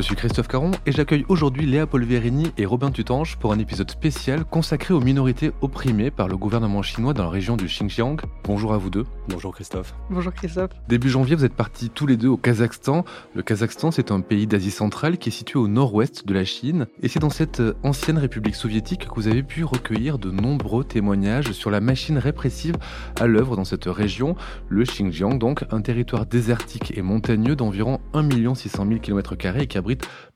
Je 0.00 0.06
suis 0.06 0.16
Christophe 0.16 0.48
Caron 0.48 0.70
et 0.86 0.92
j'accueille 0.92 1.26
aujourd'hui 1.28 1.66
Léa 1.66 1.86
Polverini 1.86 2.52
et 2.56 2.64
Robin 2.64 2.90
Tutange 2.90 3.36
pour 3.36 3.52
un 3.52 3.58
épisode 3.58 3.90
spécial 3.90 4.46
consacré 4.46 4.94
aux 4.94 5.00
minorités 5.00 5.52
opprimées 5.60 6.10
par 6.10 6.26
le 6.26 6.38
gouvernement 6.38 6.80
chinois 6.80 7.12
dans 7.12 7.24
la 7.24 7.28
région 7.28 7.54
du 7.54 7.66
Xinjiang. 7.66 8.16
Bonjour 8.44 8.72
à 8.72 8.78
vous 8.78 8.88
deux. 8.88 9.04
Bonjour 9.28 9.52
Christophe. 9.52 9.94
Bonjour 10.08 10.32
Christophe. 10.32 10.70
Début 10.88 11.10
janvier, 11.10 11.36
vous 11.36 11.44
êtes 11.44 11.52
partis 11.52 11.90
tous 11.90 12.06
les 12.06 12.16
deux 12.16 12.28
au 12.28 12.38
Kazakhstan. 12.38 13.04
Le 13.34 13.42
Kazakhstan, 13.42 13.90
c'est 13.90 14.10
un 14.10 14.22
pays 14.22 14.46
d'Asie 14.46 14.70
centrale 14.70 15.18
qui 15.18 15.28
est 15.28 15.32
situé 15.32 15.58
au 15.58 15.68
nord-ouest 15.68 16.26
de 16.26 16.32
la 16.32 16.46
Chine. 16.46 16.86
Et 17.02 17.08
c'est 17.08 17.18
dans 17.18 17.28
cette 17.28 17.62
ancienne 17.82 18.16
république 18.16 18.54
soviétique 18.54 19.06
que 19.06 19.14
vous 19.14 19.28
avez 19.28 19.42
pu 19.42 19.64
recueillir 19.64 20.18
de 20.18 20.30
nombreux 20.30 20.82
témoignages 20.82 21.52
sur 21.52 21.70
la 21.70 21.80
machine 21.80 22.16
répressive 22.16 22.76
à 23.20 23.26
l'œuvre 23.26 23.54
dans 23.54 23.66
cette 23.66 23.84
région, 23.84 24.34
le 24.70 24.84
Xinjiang, 24.84 25.36
donc 25.36 25.66
un 25.70 25.82
territoire 25.82 26.24
désertique 26.24 26.96
et 26.96 27.02
montagneux 27.02 27.54
d'environ 27.54 28.00
1 28.14 28.54
600 28.54 28.86
000 28.88 29.00
km 29.00 29.36
qui 29.36 29.76
abrite 29.76 29.89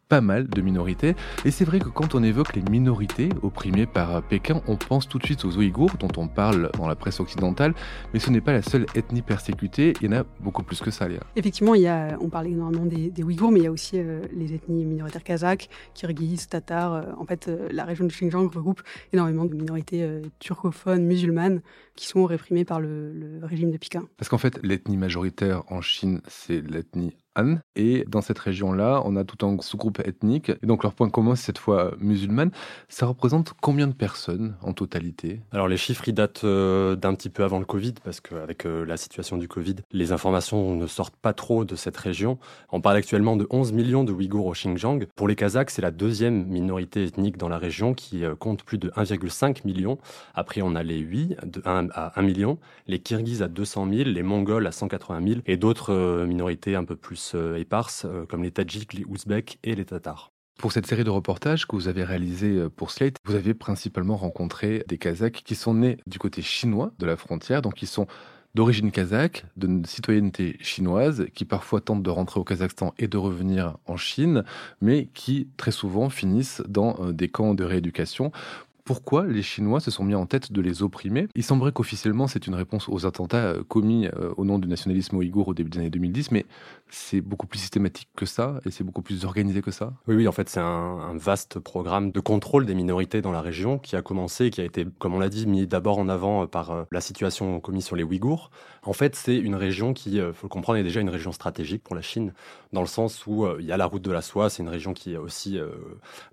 pas 0.08 0.20
mal 0.20 0.48
de 0.48 0.60
minorités. 0.60 1.14
Et 1.44 1.50
c'est 1.50 1.64
vrai 1.64 1.78
que 1.78 1.88
quand 1.88 2.14
on 2.14 2.22
évoque 2.22 2.54
les 2.54 2.62
minorités 2.62 3.30
opprimées 3.42 3.86
par 3.86 4.22
Pékin, 4.22 4.60
on 4.68 4.76
pense 4.76 5.08
tout 5.08 5.18
de 5.18 5.24
suite 5.24 5.44
aux 5.44 5.56
Ouïghours, 5.56 5.96
dont 5.98 6.12
on 6.18 6.28
parle 6.28 6.70
dans 6.76 6.86
la 6.86 6.94
presse 6.94 7.20
occidentale, 7.20 7.74
mais 8.12 8.20
ce 8.20 8.30
n'est 8.30 8.40
pas 8.40 8.52
la 8.52 8.62
seule 8.62 8.86
ethnie 8.94 9.22
persécutée, 9.22 9.94
il 10.00 10.06
y 10.06 10.14
en 10.14 10.18
a 10.20 10.24
beaucoup 10.40 10.62
plus 10.62 10.80
que 10.80 10.90
ça, 10.90 11.08
Léa. 11.08 11.20
Effectivement, 11.36 11.74
il 11.74 11.82
y 11.82 11.86
a, 11.86 12.18
on 12.20 12.28
parle 12.28 12.48
énormément 12.48 12.84
des, 12.84 13.10
des 13.10 13.22
Ouïghours, 13.22 13.50
mais 13.50 13.60
il 13.60 13.64
y 13.64 13.66
a 13.66 13.72
aussi 13.72 13.98
euh, 13.98 14.22
les 14.32 14.52
ethnies 14.52 14.84
minoritaires 14.84 15.24
kazakhs, 15.24 15.68
kirghizes, 15.94 16.48
tatars. 16.48 16.92
Euh, 16.92 17.02
en 17.18 17.24
fait, 17.24 17.48
euh, 17.48 17.68
la 17.72 17.84
région 17.84 18.04
du 18.04 18.14
Xinjiang 18.14 18.48
regroupe 18.48 18.82
énormément 19.12 19.46
de 19.46 19.54
minorités 19.54 20.06
turcophones, 20.38 21.06
musulmanes, 21.06 21.62
qui 21.96 22.06
sont 22.06 22.24
réprimées 22.24 22.64
par 22.64 22.80
le, 22.80 23.12
le 23.12 23.46
régime 23.46 23.70
de 23.70 23.78
Pékin. 23.78 24.04
Parce 24.18 24.28
qu'en 24.28 24.38
fait, 24.38 24.60
l'ethnie 24.62 24.96
majoritaire 24.96 25.62
en 25.68 25.80
Chine, 25.80 26.20
c'est 26.28 26.60
l'ethnie 26.60 27.16
Et 27.76 28.04
dans 28.08 28.20
cette 28.20 28.38
région-là, 28.38 29.02
on 29.04 29.16
a 29.16 29.24
tout 29.24 29.44
un 29.46 29.60
sous-groupe 29.60 30.00
ethnique. 30.04 30.50
Et 30.62 30.66
donc 30.66 30.82
leur 30.82 30.94
point 30.94 31.08
commun, 31.10 31.34
c'est 31.34 31.46
cette 31.46 31.58
fois 31.58 31.94
musulmane. 31.98 32.50
Ça 32.88 33.06
représente 33.06 33.52
combien 33.60 33.86
de 33.86 33.92
personnes 33.92 34.56
en 34.62 34.72
totalité? 34.72 35.40
Alors 35.52 35.68
les 35.68 35.76
chiffres, 35.76 36.08
ils 36.08 36.14
datent 36.14 36.44
euh, 36.44 36.96
d'un 36.96 37.14
petit 37.14 37.28
peu 37.28 37.44
avant 37.44 37.58
le 37.58 37.64
Covid, 37.64 37.94
parce 38.02 38.20
qu'avec 38.20 38.66
euh, 38.66 38.84
la 38.84 38.96
situation 38.96 39.36
du 39.36 39.46
Covid, 39.46 39.76
les 39.92 40.12
informations 40.12 40.74
ne 40.74 40.86
sortent 40.86 41.16
pas 41.16 41.32
trop 41.32 41.64
de 41.64 41.76
cette 41.76 41.96
région. 41.96 42.38
On 42.72 42.80
parle 42.80 42.96
actuellement 42.96 43.36
de 43.36 43.46
11 43.50 43.72
millions 43.72 44.04
de 44.04 44.12
Ouïghours 44.12 44.46
au 44.46 44.52
Xinjiang. 44.52 45.06
Pour 45.14 45.28
les 45.28 45.36
Kazakhs, 45.36 45.70
c'est 45.70 45.82
la 45.82 45.90
deuxième 45.90 46.46
minorité 46.46 47.04
ethnique 47.04 47.36
dans 47.36 47.48
la 47.48 47.58
région 47.58 47.94
qui 47.94 48.24
euh, 48.24 48.34
compte 48.34 48.62
plus 48.62 48.78
de 48.78 48.90
1,5 48.90 49.66
million. 49.66 49.98
Après, 50.34 50.62
on 50.62 50.74
a 50.74 50.82
les 50.82 50.98
8, 50.98 51.36
de 51.44 51.62
1 51.64 51.88
à 51.92 52.18
1 52.18 52.22
million, 52.22 52.58
les 52.86 52.98
Kirghizes 52.98 53.42
à 53.42 53.48
200 53.48 53.88
000, 53.90 54.08
les 54.10 54.22
Mongols 54.22 54.66
à 54.66 54.72
180 54.72 55.26
000, 55.26 55.40
et 55.46 55.56
d'autres 55.56 55.92
euh, 55.92 56.26
minorités 56.26 56.74
un 56.74 56.84
peu 56.84 56.96
plus 56.96 57.23
euh, 57.34 57.56
éparses, 57.56 58.04
euh, 58.04 58.26
comme 58.26 58.42
les 58.42 58.50
Tadjiks, 58.50 58.92
les 58.92 59.04
Ouzbeks 59.04 59.58
et 59.62 59.74
les 59.74 59.84
Tatars. 59.84 60.32
Pour 60.58 60.72
cette 60.72 60.86
série 60.86 61.04
de 61.04 61.10
reportages 61.10 61.66
que 61.66 61.74
vous 61.74 61.88
avez 61.88 62.04
réalisé 62.04 62.68
pour 62.76 62.90
Slate, 62.90 63.16
vous 63.24 63.34
avez 63.34 63.54
principalement 63.54 64.16
rencontré 64.16 64.84
des 64.86 64.98
Kazakhs 64.98 65.42
qui 65.44 65.56
sont 65.56 65.74
nés 65.74 65.96
du 66.06 66.18
côté 66.18 66.42
chinois 66.42 66.92
de 66.98 67.06
la 67.06 67.16
frontière, 67.16 67.60
donc 67.60 67.82
ils 67.82 67.88
sont 67.88 68.06
d'origine 68.54 68.92
kazakh, 68.92 69.44
de 69.56 69.84
citoyenneté 69.84 70.56
chinoise, 70.60 71.26
qui 71.34 71.44
parfois 71.44 71.80
tentent 71.80 72.04
de 72.04 72.10
rentrer 72.10 72.38
au 72.38 72.44
Kazakhstan 72.44 72.94
et 72.98 73.08
de 73.08 73.16
revenir 73.16 73.78
en 73.86 73.96
Chine, 73.96 74.44
mais 74.80 75.06
qui 75.06 75.48
très 75.56 75.72
souvent 75.72 76.08
finissent 76.08 76.62
dans 76.68 77.10
des 77.10 77.28
camps 77.28 77.54
de 77.54 77.64
rééducation 77.64 78.30
pourquoi 78.84 79.26
les 79.26 79.42
Chinois 79.42 79.80
se 79.80 79.90
sont 79.90 80.04
mis 80.04 80.14
en 80.14 80.26
tête 80.26 80.52
de 80.52 80.60
les 80.60 80.82
opprimer? 80.82 81.26
Il 81.34 81.42
semblerait 81.42 81.72
qu'officiellement 81.72 82.26
c'est 82.26 82.46
une 82.46 82.54
réponse 82.54 82.88
aux 82.88 83.06
attentats 83.06 83.54
commis 83.66 84.08
au 84.36 84.44
nom 84.44 84.58
du 84.58 84.68
nationalisme 84.68 85.16
ouïghour 85.16 85.48
au 85.48 85.54
début 85.54 85.70
des 85.70 85.78
années 85.78 85.90
2010, 85.90 86.30
mais 86.30 86.44
c'est 86.94 87.20
beaucoup 87.20 87.46
plus 87.46 87.58
systématique 87.58 88.08
que 88.16 88.26
ça 88.26 88.60
et 88.64 88.70
c'est 88.70 88.84
beaucoup 88.84 89.02
plus 89.02 89.24
organisé 89.24 89.62
que 89.62 89.70
ça. 89.70 89.92
Oui, 90.06 90.14
oui, 90.14 90.28
en 90.28 90.32
fait 90.32 90.48
c'est 90.48 90.60
un, 90.60 91.14
vaste 91.16 91.58
programme 91.58 92.10
de 92.10 92.20
contrôle 92.20 92.66
des 92.66 92.74
minorités 92.74 93.22
dans 93.22 93.32
la 93.32 93.40
région 93.40 93.78
qui 93.78 93.96
a 93.96 94.02
commencé, 94.02 94.50
qui 94.50 94.60
a 94.60 94.64
été, 94.64 94.86
comme 94.98 95.14
on 95.14 95.18
l'a 95.18 95.28
dit, 95.28 95.46
mis 95.46 95.66
d'abord 95.66 95.98
en 95.98 96.08
avant 96.08 96.46
par 96.46 96.86
la 96.90 97.00
situation 97.00 97.60
commise 97.60 97.84
sur 97.84 97.96
les 97.96 98.02
Ouïghours. 98.02 98.50
En 98.82 98.92
fait 98.92 99.16
c'est 99.16 99.36
une 99.36 99.54
région 99.54 99.92
qui, 99.92 100.16
il 100.16 100.32
faut 100.32 100.46
le 100.46 100.48
comprendre, 100.48 100.78
est 100.78 100.82
déjà 100.82 101.00
une 101.00 101.10
région 101.10 101.32
stratégique 101.32 101.82
pour 101.82 101.94
la 101.94 102.02
Chine, 102.02 102.32
dans 102.72 102.80
le 102.80 102.86
sens 102.86 103.26
où 103.26 103.46
il 103.58 103.64
y 103.64 103.72
a 103.72 103.76
la 103.76 103.86
route 103.86 104.02
de 104.02 104.10
la 104.10 104.20
soie, 104.20 104.50
c'est 104.50 104.62
une 104.62 104.68
région 104.68 104.92
qui 104.92 105.16
aussi 105.16 105.58
euh, 105.58 105.68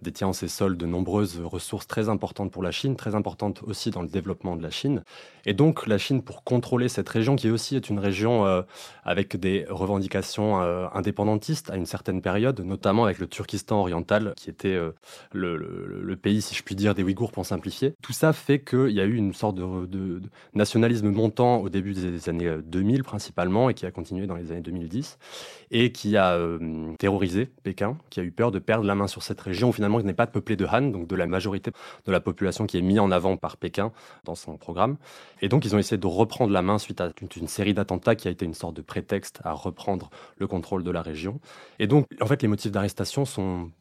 détient 0.01 0.27
en 0.27 0.33
ses 0.33 0.47
sols 0.47 0.77
de 0.77 0.85
nombreuses 0.85 1.39
ressources 1.43 1.87
très 1.87 2.09
importantes 2.09 2.51
pour 2.51 2.63
la 2.63 2.71
Chine, 2.71 2.95
très 2.95 3.15
importante 3.15 3.61
aussi 3.63 3.91
dans 3.91 4.01
le 4.01 4.07
développement 4.07 4.55
de 4.55 4.63
la 4.63 4.71
Chine. 4.71 5.03
Et 5.45 5.53
donc 5.53 5.87
la 5.87 5.97
Chine, 5.97 6.21
pour 6.21 6.43
contrôler 6.43 6.89
cette 6.89 7.07
région, 7.07 7.35
qui 7.35 7.49
aussi 7.49 7.75
est 7.75 7.89
une 7.89 7.99
région 7.99 8.45
euh, 8.45 8.63
avec 9.03 9.37
des 9.37 9.65
revendications 9.69 10.50
euh, 10.59 10.87
indépendantistes 10.93 11.69
à 11.69 11.75
une 11.75 11.85
certaine 11.85 12.21
période, 12.21 12.59
notamment 12.61 13.05
avec 13.05 13.19
le 13.19 13.27
Turkestan 13.27 13.79
oriental, 13.79 14.33
qui 14.35 14.49
était 14.49 14.75
euh, 14.75 14.91
le, 15.31 16.15
pays, 16.15 16.41
si 16.41 16.55
je 16.55 16.63
puis 16.63 16.75
dire, 16.75 16.93
des 16.93 17.03
Ouïghours 17.03 17.31
pour 17.31 17.45
simplifier. 17.45 17.93
Tout 18.01 18.13
ça 18.13 18.33
fait 18.33 18.59
qu'il 18.59 18.91
y 18.91 18.99
a 18.99 19.05
eu 19.05 19.15
une 19.15 19.33
sorte 19.33 19.55
de, 19.55 20.21
nationalisme 20.53 21.09
montant 21.09 21.57
au 21.57 21.69
début 21.69 21.93
des 21.93 22.29
années 22.29 22.57
2000 22.63 23.03
principalement, 23.03 23.69
et 23.69 23.73
qui 23.73 23.85
a 23.85 23.91
continué 23.91 24.27
dans 24.27 24.35
les 24.35 24.51
années 24.51 24.61
2010, 24.61 25.17
et 25.71 25.91
qui 25.91 26.17
a 26.17 26.37
terrorisé 26.99 27.49
Pékin, 27.63 27.97
qui 28.09 28.19
a 28.19 28.23
eu 28.23 28.31
peur 28.31 28.51
de 28.51 28.59
perdre 28.59 28.85
la 28.85 28.95
main 28.95 29.07
sur 29.07 29.23
cette 29.23 29.41
région, 29.41 29.71
finalement, 29.71 29.99
qui 29.99 30.05
n'est 30.05 30.13
pas 30.13 30.27
peuplée 30.27 30.55
de 30.55 30.65
Han, 30.65 30.81
donc 30.81 31.07
de 31.07 31.15
la 31.15 31.27
majorité 31.27 31.71
de 32.05 32.11
la 32.11 32.19
population 32.19 32.65
qui 32.67 32.77
est 32.77 32.81
mise 32.81 32.99
en 32.99 33.11
avant 33.11 33.37
par 33.37 33.57
Pékin 33.57 33.91
dans 34.23 34.35
son 34.35 34.57
programme. 34.57 34.97
Et 35.41 35.49
donc, 35.49 35.65
ils 35.65 35.75
ont 35.75 35.79
essayé 35.79 35.97
de 35.97 36.07
reprendre 36.07 36.51
la 36.51 36.61
main 36.61 36.77
suite 36.77 37.01
à 37.01 37.09
toute 37.11 37.35
une 37.35 37.47
série 37.47 37.73
d'attentats 37.73 38.15
qui 38.15 38.27
a 38.27 38.31
été 38.31 38.45
une 38.45 38.53
sorte 38.53 38.75
de 38.75 38.81
prétexte 38.81 39.39
à 39.43 39.53
reprendre 39.53 40.09
le 40.41 40.47
contrôle 40.47 40.83
de 40.83 40.91
la 40.91 41.01
région. 41.01 41.39
Et 41.79 41.87
donc, 41.87 42.07
en 42.19 42.25
fait, 42.25 42.41
les 42.41 42.49
motifs 42.49 42.71
d'arrestation 42.71 43.23
sont 43.23 43.71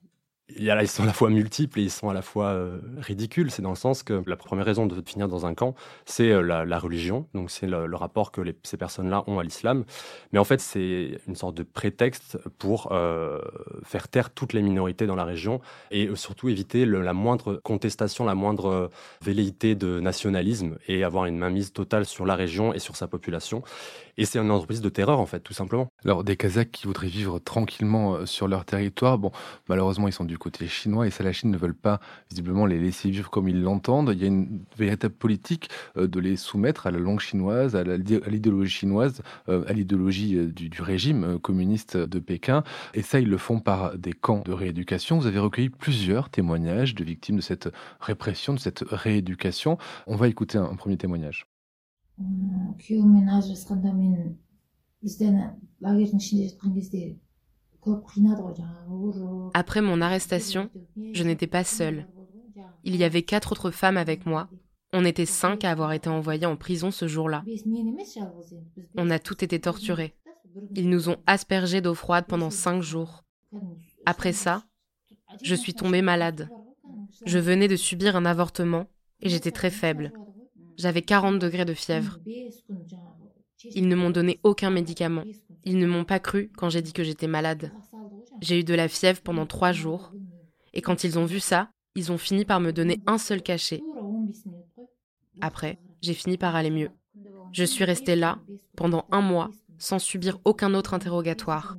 ils 0.59 0.89
sont 0.89 1.03
à 1.03 1.07
la 1.07 1.13
fois 1.13 1.31
multiples 1.31 1.79
et 1.81 1.83
ils 1.83 1.91
sont 1.91 2.09
à 2.09 2.15
la 2.15 2.23
fois 2.23 2.47
euh, 2.47 2.79
ridicules. 2.99 3.51
C'est 3.51 3.63
dans 3.63 3.71
le 3.71 3.77
sens 3.77 4.03
que 4.03 4.23
la 4.27 4.37
première 4.37 4.65
raison 4.65 4.87
de 4.87 5.03
finir 5.07 5.29
dans 5.29 5.47
un 5.47 5.55
camp, 5.55 5.75
c'est 6.05 6.31
euh, 6.31 6.43
la, 6.43 6.79
religion. 6.79 7.27
Donc 7.35 7.51
c'est 7.51 7.67
le, 7.67 7.95
rapport 7.95 8.33
que 8.33 8.41
ces 8.63 8.77
personnes-là 8.77 9.25
ont 9.27 9.39
à 9.39 9.45
l'islam. 9.45 9.85
Mais 10.33 10.39
en 10.39 10.45
fait, 10.45 10.61
c'est 10.61 11.19
une 11.29 11.37
sorte 11.37 11.55
de 11.55 11.63
prétexte 11.63 12.39
pour 12.59 12.89
euh, 12.93 13.41
faire 13.85 14.09
taire 14.09 14.31
toutes 14.31 14.53
les 14.53 14.63
minorités 14.63 15.07
dans 15.07 15.17
la 15.17 15.25
région 15.25 15.61
et 15.91 16.09
surtout 16.15 16.49
éviter 16.49 16.87
la 16.87 17.13
moindre 17.13 17.55
contestation, 17.63 18.25
la 18.25 18.35
moindre 18.35 18.91
velléité 19.23 19.75
de 19.75 20.01
nationalisme 20.01 20.77
et 20.89 21.05
avoir 21.05 21.27
une 21.27 21.37
mainmise 21.37 21.73
totale 21.73 22.07
sur 22.07 22.25
la 22.25 22.35
région 22.35 22.73
et 22.73 22.79
sur 22.79 22.97
sa 22.97 23.07
population. 23.07 23.63
Et 24.17 24.25
c'est 24.25 24.39
une 24.39 24.51
entreprise 24.51 24.81
de 24.81 24.89
terreur, 24.89 25.21
en 25.21 25.27
fait, 25.27 25.41
tout 25.41 25.53
simplement. 25.53 25.89
Alors, 26.05 26.25
des 26.25 26.37
Kazakhs 26.37 26.71
qui 26.71 26.87
voudraient 26.87 27.09
vivre 27.09 27.39
tranquillement 27.39 28.27
sur 28.27 28.49
leur 28.49 28.65
territoire, 28.65 29.19
bon, 29.19 29.31
malheureusement, 29.69 30.09
ils 30.09 30.13
sont 30.13 30.25
du 30.25 30.39
côté 30.41 30.67
chinois 30.67 31.07
et 31.07 31.11
ça, 31.11 31.23
la 31.23 31.33
Chine 31.33 31.51
ne 31.51 31.57
veulent 31.57 31.75
pas 31.75 32.01
visiblement 32.31 32.67
les 32.67 32.79
laisser 32.79 33.11
vivre 33.11 33.31
comme 33.31 33.49
ils 33.49 33.63
l'entendent. 33.63 34.11
Il 34.13 34.21
y 34.21 34.25
a 34.25 34.29
une 34.29 34.61
véritable 34.77 35.15
politique 35.15 35.69
de 35.97 36.21
les 36.21 36.37
soumettre 36.37 36.87
à 36.87 36.91
la 36.91 36.99
langue 36.99 37.21
chinoise, 37.21 37.77
à 37.77 37.85
l'idéologie 37.85 38.71
chinoise, 38.71 39.23
à 39.47 39.73
l'idéologie 39.73 40.47
du, 40.49 40.69
du, 40.69 40.83
régime 40.83 41.39
communiste 41.39 41.97
de 41.97 42.19
Pékin. 42.19 42.65
Et 42.95 43.03
ça, 43.03 43.21
ils 43.21 43.29
le 43.29 43.39
font 43.39 43.61
par 43.61 43.97
des 43.97 44.13
camps 44.13 44.43
de 44.45 44.53
rééducation. 44.53 45.19
Vous 45.19 45.27
avez 45.27 45.39
recueilli 45.39 45.69
plusieurs 45.69 46.31
témoignages 46.31 46.95
de 46.95 47.05
victimes 47.05 47.37
de 47.37 47.41
cette 47.41 47.69
répression, 48.01 48.55
de 48.55 48.59
cette 48.59 48.85
rééducation. 48.89 49.79
On 50.07 50.17
va 50.17 50.29
écouter 50.29 50.59
un 50.59 50.75
premier 50.75 50.97
témoignage. 50.97 51.47
Après 59.55 59.81
mon 59.81 60.01
arrestation, 60.01 60.71
je 61.13 61.23
n'étais 61.23 61.47
pas 61.47 61.65
seule. 61.65 62.07
Il 62.85 62.97
y 62.97 63.05
avait 63.05 63.23
quatre 63.23 63.53
autres 63.53 63.71
femmes 63.71 63.97
avec 63.97 64.27
moi. 64.27 64.49
On 64.93 65.05
était 65.05 65.27
cinq 65.27 65.65
à 65.65 65.71
avoir 65.71 65.93
été 65.93 66.09
envoyées 66.09 66.47
en 66.47 66.57
prison 66.57 66.91
ce 66.91 67.07
jour-là. 67.07 67.45
On 68.97 69.11
a 69.11 69.19
toutes 69.19 69.43
été 69.43 69.61
torturées. 69.61 70.15
Ils 70.75 70.89
nous 70.89 71.09
ont 71.09 71.19
aspergé 71.27 71.81
d'eau 71.81 71.95
froide 71.95 72.25
pendant 72.27 72.51
cinq 72.51 72.83
jours. 72.83 73.25
Après 74.05 74.33
ça, 74.33 74.65
je 75.43 75.55
suis 75.55 75.75
tombée 75.75 76.03
malade. 76.03 76.49
Je 77.25 77.39
venais 77.39 77.69
de 77.69 77.77
subir 77.77 78.17
un 78.17 78.25
avortement 78.25 78.87
et 79.21 79.29
j'étais 79.29 79.53
très 79.53 79.71
faible. 79.71 80.13
J'avais 80.77 81.03
40 81.03 81.39
degrés 81.39 81.65
de 81.65 81.75
fièvre. 81.75 82.19
Ils 83.75 83.89
ne 83.89 83.95
m'ont 83.95 84.11
donné 84.11 84.41
aucun 84.43 84.71
médicament. 84.71 85.25
Ils 85.65 85.79
ne 85.79 85.87
m'ont 85.87 86.05
pas 86.05 86.19
cru 86.19 86.51
quand 86.57 86.71
j'ai 86.71 86.83
dit 86.83 86.93
que 86.93 87.05
j'étais 87.05 87.27
malade. 87.27 87.73
J'ai 88.41 88.61
eu 88.61 88.65
de 88.65 88.75
la 88.75 88.89
fièvre 88.89 89.21
pendant 89.21 89.47
trois 89.47 89.73
jours. 89.73 90.13
Et 90.73 90.83
quand 90.83 91.05
ils 91.05 91.19
ont 91.19 91.25
vu 91.25 91.41
ça, 91.41 91.71
ils 91.95 92.13
ont 92.13 92.19
fini 92.19 92.45
par 92.45 92.61
me 92.61 92.73
donner 92.73 93.01
un 93.07 93.19
seul 93.19 93.43
cachet. 93.43 93.83
Après, 95.41 95.79
j'ai 96.01 96.15
fini 96.15 96.39
par 96.39 96.57
aller 96.57 96.71
mieux. 96.71 96.91
Je 97.53 97.65
suis 97.65 97.85
restée 97.85 98.17
là 98.17 98.39
pendant 98.77 99.07
un 99.11 99.21
mois 99.21 99.51
sans 99.79 99.99
subir 99.99 100.39
aucun 100.45 100.75
autre 100.75 100.95
interrogatoire. 100.95 101.77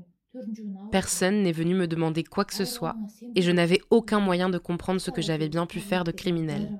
Personne 0.91 1.43
n'est 1.43 1.51
venu 1.51 1.75
me 1.75 1.87
demander 1.87 2.23
quoi 2.23 2.45
que 2.45 2.53
ce 2.53 2.65
soit, 2.65 2.95
et 3.35 3.41
je 3.41 3.51
n'avais 3.51 3.81
aucun 3.89 4.19
moyen 4.19 4.49
de 4.49 4.57
comprendre 4.57 5.01
ce 5.01 5.11
que 5.11 5.21
j'avais 5.21 5.49
bien 5.49 5.65
pu 5.65 5.79
faire 5.79 6.03
de 6.03 6.11
criminel. 6.11 6.79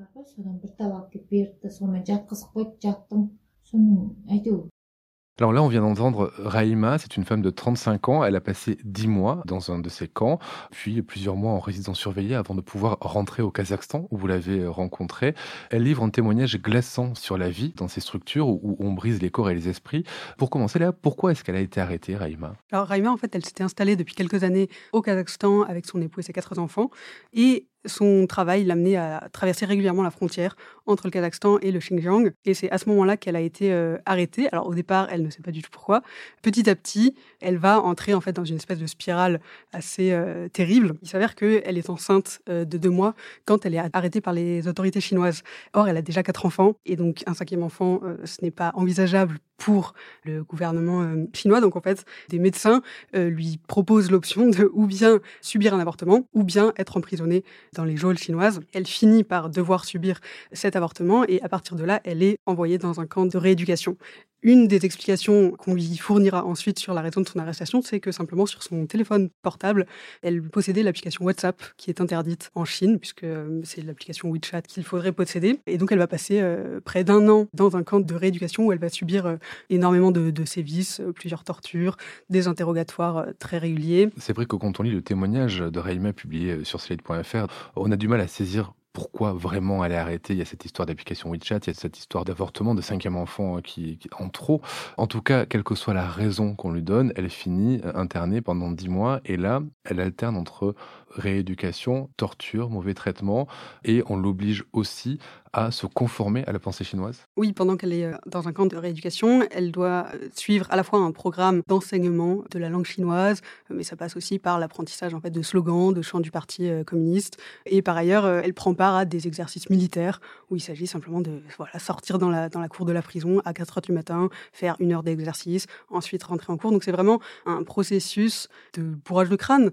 Alors 5.39 5.53
là, 5.53 5.63
on 5.63 5.69
vient 5.69 5.81
d'entendre 5.81 6.31
Raïma, 6.37 6.99
c'est 6.99 7.17
une 7.17 7.23
femme 7.23 7.41
de 7.41 7.49
35 7.49 8.09
ans. 8.09 8.23
Elle 8.23 8.35
a 8.35 8.41
passé 8.41 8.77
10 8.83 9.07
mois 9.07 9.41
dans 9.45 9.71
un 9.71 9.79
de 9.79 9.89
ces 9.89 10.07
camps, 10.07 10.37
puis 10.69 11.01
plusieurs 11.01 11.35
mois 11.35 11.53
en 11.53 11.59
résidence 11.59 11.97
surveillée 11.97 12.35
avant 12.35 12.53
de 12.53 12.61
pouvoir 12.61 12.97
rentrer 13.01 13.41
au 13.41 13.49
Kazakhstan, 13.49 14.07
où 14.11 14.17
vous 14.17 14.27
l'avez 14.27 14.67
rencontrée. 14.67 15.33
Elle 15.71 15.83
livre 15.83 16.03
un 16.03 16.09
témoignage 16.09 16.61
glaçant 16.61 17.15
sur 17.15 17.39
la 17.39 17.49
vie 17.49 17.73
dans 17.75 17.87
ces 17.87 18.01
structures 18.01 18.49
où 18.49 18.75
on 18.79 18.91
brise 18.91 19.19
les 19.21 19.31
corps 19.31 19.49
et 19.49 19.55
les 19.55 19.67
esprits. 19.67 20.03
Pour 20.37 20.51
commencer 20.51 20.77
là, 20.77 20.91
pourquoi 20.91 21.31
est-ce 21.31 21.43
qu'elle 21.43 21.55
a 21.55 21.61
été 21.61 21.81
arrêtée, 21.81 22.15
Raïma 22.15 22.53
Alors 22.71 22.85
Raïma, 22.87 23.09
en 23.09 23.17
fait, 23.17 23.33
elle 23.33 23.45
s'était 23.45 23.63
installée 23.63 23.95
depuis 23.95 24.13
quelques 24.13 24.43
années 24.43 24.69
au 24.91 25.01
Kazakhstan 25.01 25.63
avec 25.63 25.87
son 25.87 26.01
époux 26.01 26.19
et 26.19 26.23
ses 26.23 26.33
quatre 26.33 26.59
enfants. 26.59 26.91
Et 27.33 27.67
son 27.85 28.27
travail 28.27 28.63
l'amenait 28.63 28.95
à 28.95 29.27
traverser 29.31 29.65
régulièrement 29.65 30.03
la 30.03 30.11
frontière 30.11 30.55
entre 30.85 31.07
le 31.07 31.11
Kazakhstan 31.11 31.59
et 31.59 31.71
le 31.71 31.79
Xinjiang. 31.79 32.31
Et 32.45 32.53
c'est 32.53 32.69
à 32.71 32.77
ce 32.77 32.89
moment-là 32.89 33.17
qu'elle 33.17 33.35
a 33.35 33.41
été 33.41 33.71
euh, 33.71 33.97
arrêtée. 34.05 34.47
Alors 34.51 34.67
au 34.67 34.73
départ, 34.73 35.07
elle 35.11 35.23
ne 35.23 35.29
sait 35.29 35.41
pas 35.41 35.51
du 35.51 35.61
tout 35.61 35.69
pourquoi. 35.71 36.01
Petit 36.41 36.69
à 36.69 36.75
petit, 36.75 37.15
elle 37.39 37.57
va 37.57 37.81
entrer 37.81 38.13
en 38.13 38.21
fait 38.21 38.33
dans 38.33 38.45
une 38.45 38.57
espèce 38.57 38.79
de 38.79 38.87
spirale 38.87 39.39
assez 39.73 40.11
euh, 40.11 40.47
terrible. 40.49 40.95
Il 41.01 41.09
s'avère 41.09 41.35
qu'elle 41.35 41.77
est 41.77 41.89
enceinte 41.89 42.39
euh, 42.49 42.65
de 42.65 42.77
deux 42.77 42.89
mois 42.89 43.15
quand 43.45 43.65
elle 43.65 43.75
est 43.75 43.81
arrêtée 43.93 44.21
par 44.21 44.33
les 44.33 44.67
autorités 44.67 45.01
chinoises. 45.01 45.43
Or, 45.73 45.87
elle 45.87 45.97
a 45.97 46.01
déjà 46.01 46.23
quatre 46.23 46.45
enfants 46.45 46.75
et 46.85 46.95
donc 46.95 47.23
un 47.25 47.33
cinquième 47.33 47.63
enfant, 47.63 48.01
ce 48.23 48.37
n'est 48.41 48.51
pas 48.51 48.71
envisageable 48.75 49.39
pour 49.61 49.93
le 50.23 50.43
gouvernement 50.43 51.07
chinois. 51.33 51.61
Donc 51.61 51.75
en 51.75 51.81
fait, 51.81 52.03
des 52.29 52.39
médecins 52.39 52.81
lui 53.13 53.59
proposent 53.67 54.09
l'option 54.09 54.49
de 54.49 54.69
ou 54.73 54.87
bien 54.87 55.19
subir 55.41 55.73
un 55.73 55.79
avortement 55.79 56.27
ou 56.33 56.43
bien 56.43 56.73
être 56.77 56.97
emprisonnée 56.97 57.43
dans 57.73 57.85
les 57.85 57.95
geôles 57.95 58.17
chinoises. 58.17 58.59
Elle 58.73 58.87
finit 58.87 59.23
par 59.23 59.49
devoir 59.49 59.85
subir 59.85 60.19
cet 60.51 60.75
avortement 60.75 61.23
et 61.27 61.41
à 61.43 61.49
partir 61.49 61.75
de 61.75 61.83
là, 61.83 62.01
elle 62.03 62.23
est 62.23 62.37
envoyée 62.47 62.79
dans 62.79 62.99
un 62.99 63.05
camp 63.05 63.27
de 63.27 63.37
rééducation. 63.37 63.97
Une 64.43 64.67
des 64.67 64.85
explications 64.85 65.51
qu'on 65.51 65.75
lui 65.75 65.97
fournira 65.97 66.43
ensuite 66.45 66.79
sur 66.79 66.95
la 66.95 67.01
raison 67.01 67.21
de 67.21 67.27
son 67.27 67.37
arrestation, 67.37 67.83
c'est 67.83 67.99
que 67.99 68.11
simplement 68.11 68.47
sur 68.47 68.63
son 68.63 68.87
téléphone 68.87 69.29
portable, 69.43 69.85
elle 70.23 70.41
possédait 70.41 70.81
l'application 70.81 71.25
WhatsApp 71.25 71.61
qui 71.77 71.91
est 71.91 72.01
interdite 72.01 72.49
en 72.55 72.65
Chine, 72.65 72.97
puisque 72.97 73.23
euh, 73.23 73.61
c'est 73.63 73.83
l'application 73.83 74.31
WeChat 74.31 74.63
qu'il 74.63 74.83
faudrait 74.83 75.11
posséder. 75.11 75.59
Et 75.67 75.77
donc 75.77 75.91
elle 75.91 75.99
va 75.99 76.07
passer 76.07 76.39
euh, 76.41 76.79
près 76.83 77.03
d'un 77.03 77.27
an 77.29 77.47
dans 77.53 77.77
un 77.77 77.83
camp 77.83 77.99
de 77.99 78.15
rééducation 78.15 78.65
où 78.65 78.71
elle 78.71 78.79
va 78.79 78.89
subir 78.89 79.27
euh, 79.27 79.35
énormément 79.69 80.11
de, 80.11 80.31
sévices, 80.45 81.01
plusieurs 81.13 81.43
tortures, 81.43 81.97
des 82.31 82.47
interrogatoires 82.47 83.27
très 83.37 83.59
réguliers. 83.59 84.09
C'est 84.17 84.33
vrai 84.33 84.47
que 84.47 84.55
quand 84.55 84.79
on 84.79 84.83
lit 84.83 84.91
le 84.91 85.03
témoignage 85.03 85.59
de 85.59 85.79
Raïma 85.79 86.13
publié 86.13 86.63
sur 86.63 86.81
slate.fr, 86.81 87.45
on 87.75 87.91
a 87.91 87.95
du 87.95 88.07
mal 88.07 88.21
à 88.21 88.27
saisir 88.27 88.73
pourquoi 88.93 89.33
vraiment 89.33 89.83
elle 89.85 89.91
est 89.91 89.97
arrêtée. 89.97 90.33
Il 90.33 90.39
y 90.39 90.41
a 90.41 90.45
cette 90.45 90.65
histoire 90.65 90.85
d'application 90.85 91.31
WeChat, 91.31 91.59
il 91.63 91.67
y 91.67 91.69
a 91.71 91.73
cette 91.73 91.97
histoire 91.97 92.25
d'avortement 92.25 92.75
de 92.75 92.81
cinquième 92.81 93.15
enfant 93.15 93.61
qui, 93.61 93.97
qui 93.97 94.09
en 94.17 94.29
trop. 94.29 94.61
En 94.97 95.07
tout 95.07 95.21
cas, 95.21 95.45
quelle 95.45 95.63
que 95.63 95.75
soit 95.75 95.93
la 95.93 96.07
raison 96.07 96.55
qu'on 96.55 96.71
lui 96.71 96.83
donne, 96.83 97.13
elle 97.15 97.29
finit 97.29 97.81
euh, 97.83 97.91
internée 97.95 98.41
pendant 98.41 98.71
dix 98.71 98.89
mois 98.89 99.21
et 99.25 99.37
là, 99.37 99.61
elle 99.83 99.99
alterne 99.99 100.35
entre 100.37 100.75
rééducation, 101.09 102.09
torture, 102.17 102.69
mauvais 102.69 102.93
traitement 102.93 103.47
et 103.83 104.03
on 104.07 104.17
l'oblige 104.17 104.63
aussi 104.73 105.19
à 105.53 105.71
se 105.71 105.85
conformer 105.85 106.43
à 106.45 106.51
la 106.51 106.59
pensée 106.59 106.83
chinoise 106.83 107.27
Oui, 107.35 107.51
pendant 107.51 107.75
qu'elle 107.75 107.93
est 107.93 108.05
euh, 108.05 108.13
dans 108.25 108.47
un 108.47 108.53
camp 108.53 108.65
de 108.65 108.77
rééducation, 108.77 109.45
elle 109.51 109.71
doit 109.71 110.07
euh, 110.13 110.29
suivre 110.33 110.65
à 110.69 110.75
la 110.75 110.83
fois 110.83 110.99
un 110.99 111.11
programme 111.11 111.61
d'enseignement 111.67 112.43
de 112.51 112.59
la 112.59 112.69
langue 112.69 112.85
chinoise, 112.85 113.41
euh, 113.69 113.75
mais 113.75 113.83
ça 113.83 113.95
passe 113.95 114.15
aussi 114.15 114.39
par 114.39 114.59
l'apprentissage 114.59 115.13
en 115.13 115.19
fait 115.19 115.29
de 115.29 115.41
slogans, 115.41 115.93
de 115.93 116.01
chants 116.01 116.21
du 116.21 116.31
parti 116.31 116.69
communiste. 116.85 117.37
Et 117.65 117.81
par 117.81 117.97
ailleurs, 117.97 118.25
elle 118.25 118.53
prend 118.53 118.73
part 118.73 118.95
à 118.95 119.05
des 119.05 119.27
exercices 119.27 119.69
militaires 119.69 120.21
où 120.49 120.55
il 120.55 120.61
s'agit 120.61 120.87
simplement 120.87 121.21
de 121.21 121.41
voilà, 121.57 121.79
sortir 121.79 122.17
dans 122.17 122.29
la, 122.29 122.49
dans 122.49 122.59
la 122.59 122.67
cour 122.67 122.85
de 122.85 122.91
la 122.91 123.01
prison 123.01 123.41
à 123.45 123.53
4 123.53 123.77
heures 123.77 123.81
du 123.81 123.91
matin, 123.91 124.29
faire 124.53 124.75
une 124.79 124.93
heure 124.93 125.03
d'exercice, 125.03 125.65
ensuite 125.89 126.23
rentrer 126.23 126.51
en 126.51 126.57
cours. 126.57 126.71
Donc 126.71 126.83
c'est 126.83 126.91
vraiment 126.91 127.19
un 127.45 127.63
processus 127.63 128.47
de 128.73 128.83
bourrage 128.83 129.29
de 129.29 129.35
crâne 129.35 129.71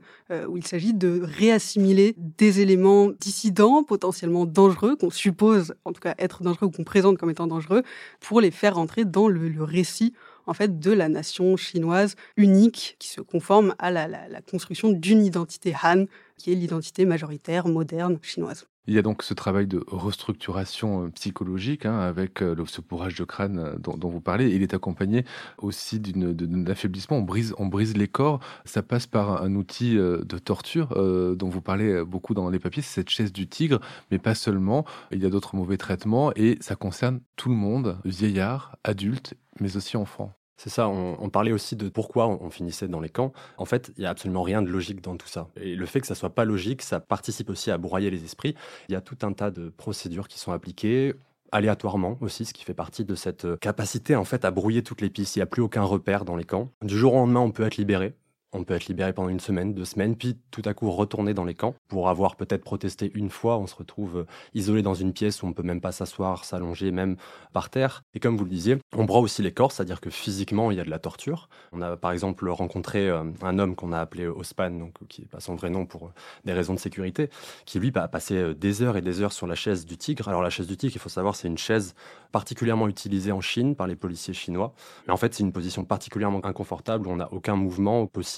où 0.49 0.57
il 0.57 0.67
s'agit 0.67 0.95
de 0.95 1.21
réassimiler 1.23 2.15
des 2.17 2.61
éléments 2.61 3.11
dissidents, 3.21 3.83
potentiellement 3.83 4.47
dangereux, 4.47 4.97
qu'on 4.97 5.11
suppose 5.11 5.68
en 5.85 5.93
tout 5.93 6.01
cas 6.01 6.15
être 6.19 6.43
dangereux 6.43 6.67
ou 6.67 6.71
qu'on 6.71 6.85
présente 6.85 7.19
comme 7.19 7.31
étant 7.31 7.47
dangereux, 7.47 7.83
pour 8.21 8.41
les 8.41 8.51
faire 8.51 8.77
rentrer 8.77 9.05
dans 9.05 9.29
le, 9.29 9.63
récit 9.63 10.15
en 10.47 10.55
fait 10.55 10.79
de 10.79 10.93
la 10.93 11.09
nation 11.09 11.57
chinoise 11.57 12.17
unique 12.37 12.97
qui 12.99 13.09
se 13.09 13.21
conforme 13.21 13.75
à 13.79 13.91
la 13.91 14.41
construction 14.51 14.91
d'une 14.91 15.25
identité 15.25 15.75
Han, 15.83 16.07
qui 16.37 16.53
est 16.53 16.55
l'identité 16.55 17.05
majoritaire 17.05 17.69
moderne 17.69 18.19
chinoise. 18.23 18.67
Il 18.89 18.95
y 18.95 18.99
a 18.99 19.03
donc 19.03 19.23
ce 19.23 19.35
travail 19.35 19.67
de 19.67 19.85
restructuration 19.87 21.05
euh, 21.05 21.11
psychologique 21.11 21.85
hein, 21.85 21.99
avec 21.99 22.41
euh, 22.41 22.57
ce 22.67 22.81
bourrage 22.81 23.17
de 23.17 23.25
crâne 23.25 23.59
euh, 23.59 23.77
dont, 23.77 24.09
vous 24.09 24.23
parlez. 24.23 24.49
Il 24.49 24.63
est 24.63 24.73
accompagné 24.73 25.27
aussi 25.59 26.01
d'un 26.01 26.67
affaiblissement. 26.67 27.19
On 27.19 27.23
brise, 27.23 27.55
on 27.59 27.67
brise 27.67 27.99
les 27.99 28.09
corps. 28.09 28.41
Ça 28.65 28.83
passe 28.83 29.07
par 29.07 29.43
un 29.43 29.55
outil 29.57 29.97
de 29.97 30.39
torture 30.39 30.89
dont 31.37 31.49
vous 31.49 31.61
parlez 31.61 32.03
beaucoup 32.05 32.33
dans 32.33 32.49
les 32.49 32.59
papiers. 32.59 32.83
Cette 32.83 33.11
chaise 33.11 33.33
du 33.33 33.47
tigre, 33.47 33.81
mais 34.11 34.19
pas 34.19 34.35
seulement. 34.35 34.87
Il 35.13 35.23
y 35.23 35.27
a 35.27 35.31
d'autres 35.31 35.55
mauvais 35.55 35.77
traitements 35.77 36.33
et 36.35 36.57
ça 36.61 36.75
concerne 36.75 37.21
tout 37.37 37.51
le 37.51 37.57
monde, 37.57 37.99
vieillards, 38.07 38.77
adultes, 38.85 39.35
mais 39.61 39.77
aussi 39.77 39.99
enfants. 39.99 40.38
C'est 40.59 40.71
ça, 40.71 40.89
on, 40.89 41.31
parlait 41.31 41.53
aussi 41.53 41.77
de 41.77 41.89
pourquoi 41.89 42.27
on, 42.27 42.51
finissait 42.51 42.89
dans 42.89 42.99
les 42.99 43.09
camps. 43.09 43.33
En 43.59 43.65
fait, 43.65 43.93
il 43.97 44.01
n'y 44.01 44.07
a 44.07 44.11
absolument 44.11 44.43
rien 44.43 44.61
de 44.61 44.69
logique 44.69 45.01
dans 45.01 45.17
tout 45.17 45.29
ça. 45.29 45.49
Et 45.57 45.77
le 45.77 45.87
fait 45.87 46.01
que 46.01 46.07
ça 46.07 46.17
soit 46.17 46.35
pas 46.35 46.45
logique, 46.45 46.83
ça 46.83 46.99
participe 46.99 47.49
aussi 47.49 47.71
à 47.71 47.79
broyer 47.79 48.11
les 48.11 48.25
esprits. 48.25 48.57
Il 48.89 48.93
y 48.93 48.97
a 48.97 49.01
tout 49.01 49.17
un 49.23 49.33
tas 49.33 49.53
de 49.53 49.69
procédures 49.69 50.27
qui 50.27 50.41
sont 50.41 50.51
appliquées 50.51 51.15
aléatoirement 51.53 52.19
aussi, 52.21 52.45
ce 52.45 52.53
qui 52.53 52.65
fait 52.65 52.75
partie 52.75 53.05
de 53.05 53.15
cette 53.15 53.59
capacité 53.61 54.17
en 54.17 54.25
fait 54.25 54.45
à 54.45 54.51
brouiller 54.51 54.83
toutes 54.83 55.01
les 55.01 55.11
pistes. 55.11 55.37
Il 55.37 55.39
n'y 55.39 55.45
a 55.45 55.47
plus 55.47 55.63
aucun 55.63 55.83
repère 55.83 56.25
dans 56.25 56.37
les 56.37 56.45
camps. 56.45 56.73
Du 56.83 56.99
jour 56.99 57.15
au 57.15 57.19
lendemain, 57.19 57.41
on 57.41 57.53
peut 57.53 57.65
être 57.65 57.77
libéré. 57.77 58.15
On 58.55 58.65
peut 58.65 58.73
être 58.73 58.87
libéré 58.87 59.13
pendant 59.13 59.29
une 59.29 59.41
semaine, 59.41 59.75
deux 59.75 59.85
semaines, 59.85 60.17
puis 60.17 60.39
tout 60.51 60.63
à 60.65 60.73
coup 60.73 60.91
retourner 60.91 61.35
dans 61.35 61.45
les 61.45 61.55
camps. 61.55 61.75
Pour 61.87 62.09
avoir 62.09 62.35
peut-être 62.35 62.65
protesté 62.65 63.11
une 63.15 63.29
fois, 63.29 63.59
on 63.59 63.67
se 63.67 63.75
retrouve 63.75 64.21
euh, 64.21 64.27
isolé 64.55 64.81
dans 64.81 64.95
une 64.95 65.13
pièce 65.13 65.43
où 65.43 65.47
on 65.47 65.53
peut 65.53 65.63
même 65.63 65.83
pas 65.83 65.93
s'asseoir, 65.93 66.47
s'allonger, 66.47 66.91
même 66.91 67.17
par 67.53 67.69
terre. 67.69 68.05
Et 68.15 68.21
comme 68.21 68.39
vous 68.39 68.45
le 68.45 68.51
disiez, 68.51 68.79
on 68.97 69.05
broie 69.05 69.21
aussi 69.21 69.43
les 69.43 69.53
corps, 69.53 69.71
c'est-à-dire 69.71 70.01
que 70.01 70.09
physiquement, 70.09 70.71
il 70.71 70.79
y 70.79 70.81
a 70.81 70.85
de 70.85 70.89
la 70.89 70.99
torture. 70.99 71.51
On 71.73 71.83
a 71.83 71.99
par 71.99 72.11
exemple 72.11 72.49
rencontré 72.49 73.11
euh, 73.11 73.23
un 73.43 73.59
homme 73.59 73.77
qu'on 73.77 73.93
a 73.93 74.01
appelé 74.01 74.27
Ospan, 74.27 74.71
donc 74.71 74.95
qui 75.09 75.21
n'est 75.21 75.29
pas 75.29 75.41
son 75.41 75.55
vrai 75.55 75.69
nom 75.69 75.85
pour 75.85 76.07
euh, 76.07 76.13
des 76.47 76.55
raisons 76.55 76.73
de 76.73 76.81
sécurité, 76.81 77.29
qui 77.67 77.79
lui 77.79 77.93
a 77.97 78.09
passé 78.09 78.55
des 78.55 78.81
heures 78.81 78.97
et 78.97 79.03
des 79.03 79.21
heures 79.21 79.33
sur 79.33 79.47
la 79.47 79.57
chaise 79.57 79.85
du 79.85 79.99
tigre. 79.99 80.27
Alors 80.27 80.41
la 80.41 80.49
chaise 80.49 80.67
du 80.67 80.79
tigre, 80.79 80.95
il 80.97 81.01
faut 81.01 81.11
savoir, 81.11 81.37
c'est 81.37 81.49
une 81.49 81.59
chaise 81.59 81.95
particulièrement 82.33 82.89
utilisée 82.89 83.33
en 83.33 83.43
Chine 83.43 83.77
par 83.77 83.87
les 83.87 83.97
policiers 83.97 84.35
chinois. 84.35 84.73
Mais 85.07 85.13
en 85.13 85.19
fait, 85.19 85.35
c'est 85.35 85.43
une 85.43 85.53
position 85.53 85.85
particulièrement 85.85 86.45
inconfortable 86.47 87.07
où 87.07 87.11
on 87.11 87.17
n'a 87.17 87.31
aucun 87.33 87.57
mouvement 87.57 88.07
possible 88.07 88.38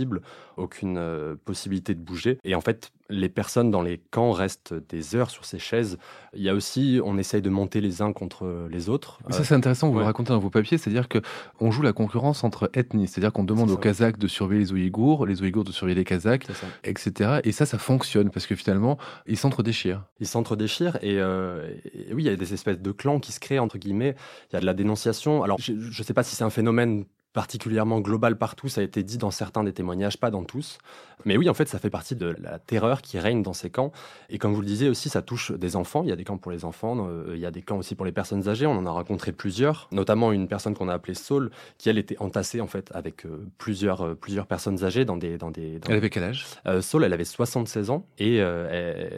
aucune 0.57 0.99
euh, 0.99 1.37
possibilité 1.45 1.95
de 1.95 2.01
bouger. 2.01 2.39
Et 2.45 2.55
en 2.55 2.61
fait, 2.61 2.93
les 3.09 3.29
personnes 3.29 3.71
dans 3.71 3.83
les 3.83 3.99
camps 4.11 4.33
restent 4.33 4.75
des 4.89 5.17
heures 5.17 5.31
sur 5.31 5.45
ces 5.45 5.59
chaises. 5.59 5.99
Il 6.35 6.43
y 6.43 6.49
a 6.49 6.55
aussi, 6.55 7.01
on 7.05 7.19
essaye 7.19 7.43
de 7.43 7.51
monter 7.51 7.81
les 7.81 8.03
uns 8.03 8.13
contre 8.13 8.69
les 8.71 8.89
autres. 8.89 9.19
ça, 9.31 9.45
c'est 9.45 9.55
intéressant, 9.55 9.91
vous 9.91 9.99
le 9.99 10.05
racontez 10.05 10.33
dans 10.33 10.39
vos 10.39 10.51
papiers, 10.51 10.79
c'est-à-dire 10.79 11.09
qu'on 11.09 11.71
joue 11.71 11.83
la 11.83 11.93
concurrence 11.93 12.45
entre 12.45 12.71
ethnies, 12.75 13.09
c'est-à-dire 13.09 13.33
qu'on 13.33 13.45
demande 13.45 13.71
aux 13.71 13.77
Kazakhs 13.77 14.19
de 14.19 14.29
surveiller 14.29 14.61
les 14.61 14.73
Ouïghours, 14.73 15.27
les 15.27 15.43
Ouïghours 15.43 15.65
de 15.65 15.73
surveiller 15.73 15.97
les 15.97 16.05
Kazakhs, 16.05 16.47
etc. 16.85 17.41
Et 17.45 17.53
ça, 17.53 17.67
ça 17.67 17.79
fonctionne, 17.79 18.31
parce 18.31 18.47
que 18.47 18.55
finalement, 18.55 18.99
ils 19.27 19.37
s'entre-déchirent. 19.37 20.05
Ils 20.21 20.27
s'entre-déchirent, 20.27 20.99
euh, 21.03 21.75
et, 21.95 22.15
oui, 22.15 22.25
il 22.25 22.27
y 22.27 22.31
a 22.31 22.37
des 22.37 22.55
espèces 22.55 22.81
de 22.81 22.93
clans 22.93 23.21
qui 23.21 23.33
se 23.33 23.41
créent, 23.41 23.59
entre 23.59 23.79
guillemets. 23.79 24.15
Il 24.51 24.55
y 24.55 24.57
a 24.57 24.61
de 24.61 24.67
la 24.67 24.75
dénonciation. 24.75 25.43
Alors, 25.43 25.59
je 25.61 25.73
ne 25.73 26.05
sais 26.05 26.15
pas 26.15 26.23
si 26.23 26.37
c'est 26.37 26.45
un 26.45 26.51
phénomène 26.51 27.05
particulièrement 27.33 28.01
global 28.01 28.37
partout, 28.37 28.69
ça 28.69 28.81
a 28.81 28.85
été 28.85 29.03
dit 29.03 29.19
dans 29.19 29.31
certains 29.31 29.63
des 29.65 29.73
témoignages, 29.73 30.19
pas 30.19 30.31
dans 30.31 30.45
tous. 30.45 30.79
Mais 31.25 31.37
oui, 31.37 31.49
en 31.49 31.55
fait, 31.55 31.69
ça 31.69 31.79
fait 31.79 31.91
partie 31.91 32.17
de 32.17 32.35
la 32.41 32.59
terreur 32.59 33.03
qui 33.03 33.19
règne 33.19 33.43
dans 33.43 33.53
ces 33.53 33.71
camps. 33.71 33.93
Et 34.31 34.39
comme 34.39 34.55
vous 34.55 34.61
le 34.61 34.67
disiez 34.67 34.89
aussi, 34.89 35.09
ça 35.09 35.23
touche 35.23 35.53
des 35.53 35.77
enfants. 35.77 36.03
Il 36.03 36.09
y 36.09 36.13
a 36.13 36.17
des 36.17 36.25
camps 36.25 36.39
pour 36.39 36.51
les 36.51 36.65
enfants, 36.65 37.07
euh, 37.09 37.33
il 37.35 37.41
y 37.41 37.47
a 37.47 37.51
des 37.51 37.63
camps 37.63 37.77
aussi 37.77 37.95
pour 37.95 38.07
les 38.07 38.13
personnes 38.13 38.49
âgées. 38.49 38.67
On 38.67 38.73
en 38.73 38.87
a 38.87 38.91
rencontré 38.91 39.33
plusieurs, 39.33 39.89
notamment 39.93 40.33
une 40.33 40.49
personne 40.49 40.75
qu'on 40.75 40.89
a 40.89 40.95
appelée 40.95 41.15
Saul, 41.15 41.51
qui 41.79 41.89
elle 41.89 41.99
était 41.99 42.19
entassée 42.21 42.61
en 42.61 42.67
fait 42.67 42.91
avec 42.95 43.27
euh, 43.27 43.47
plusieurs, 43.59 44.03
euh, 44.03 44.15
plusieurs 44.15 44.47
personnes 44.47 44.83
âgées 44.83 45.05
dans 45.05 45.17
des... 45.17 45.37
Dans 45.37 45.51
des 45.51 45.79
elle 45.89 45.97
avait 45.97 46.11
quel 46.11 46.25
âge? 46.25 46.47
Saul, 46.81 47.05
elle 47.05 47.13
avait 47.13 47.25
76 47.25 47.91
ans 47.91 48.07
et 48.19 48.43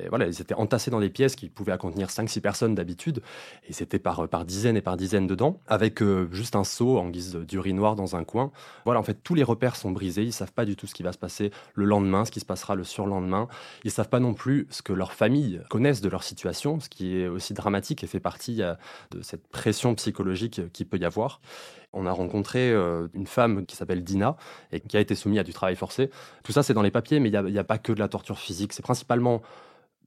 voilà, 0.09 0.26
ils 0.26 0.40
étaient 0.40 0.54
entassés 0.54 0.90
dans 0.90 1.00
des 1.00 1.11
pièces 1.11 1.37
qui 1.37 1.49
pouvaient 1.49 1.76
contenir 1.78 2.09
5-6 2.09 2.40
personnes 2.40 2.75
d'habitude. 2.75 3.23
Et 3.69 3.73
c'était 3.73 3.99
par, 3.99 4.28
par 4.28 4.45
dizaines 4.45 4.76
et 4.76 4.81
par 4.83 4.97
dizaines 4.97 5.26
dedans, 5.26 5.61
avec 5.66 6.02
juste 6.31 6.57
un 6.57 6.64
seau 6.64 6.99
en 6.99 7.09
guise 7.09 7.37
d'urinoir 7.37 7.97
un 8.14 8.25
coin. 8.25 8.50
Voilà, 8.85 9.00
en 9.00 9.02
fait, 9.02 9.18
tous 9.23 9.35
les 9.35 9.42
repères 9.42 9.76
sont 9.76 9.90
brisés. 9.90 10.23
Ils 10.23 10.32
savent 10.32 10.52
pas 10.52 10.64
du 10.64 10.76
tout 10.76 10.87
ce 10.87 10.94
qui 10.94 11.02
va 11.02 11.12
se 11.12 11.18
passer 11.18 11.50
le 11.75 11.85
lendemain, 11.85 12.25
ce 12.25 12.30
qui 12.30 12.40
se 12.40 12.44
passera 12.44 12.75
le 12.75 12.85
surlendemain. 12.85 13.49
Ils 13.85 13.90
savent 13.90 14.09
pas 14.09 14.21
non 14.21 14.35
plus 14.35 14.66
ce 14.71 14.82
que 14.82 14.92
leurs 14.92 15.12
familles 15.12 15.61
connaissent 15.71 16.00
de 16.00 16.09
leur 16.09 16.23
situation, 16.23 16.80
ce 16.80 16.88
qui 16.88 17.16
est 17.16 17.28
aussi 17.28 17.54
dramatique 17.54 18.04
et 18.04 18.06
fait 18.06 18.21
partie 18.21 18.62
euh, 18.62 18.75
de 19.11 19.23
cette 19.23 19.47
pression 19.49 19.94
psychologique 19.94 20.73
qui 20.73 20.85
peut 20.85 20.99
y 20.99 21.04
avoir. 21.04 21.40
On 21.92 22.06
a 22.06 22.12
rencontré 22.12 22.71
euh, 22.71 23.09
une 23.12 23.26
femme 23.26 23.66
qui 23.66 23.76
s'appelle 23.76 24.02
Dina 24.02 24.37
et 24.73 24.80
qui 24.80 24.97
a 24.97 25.00
été 25.00 25.14
soumise 25.14 25.38
à 25.38 25.42
du 25.42 25.52
travail 25.52 25.76
forcé. 25.76 26.11
Tout 26.42 26.52
ça, 26.52 26.62
c'est 26.62 26.75
dans 26.75 26.82
les 26.82 26.90
papiers, 26.90 27.21
mais 27.21 27.28
il 27.28 27.40
n'y 27.40 27.59
a, 27.59 27.64
pas 27.64 27.78
que 27.78 27.92
de 27.92 27.99
la 27.99 28.09
torture 28.09 28.38
physique. 28.38 28.73
C'est 28.73 28.82
principalement 28.82 29.42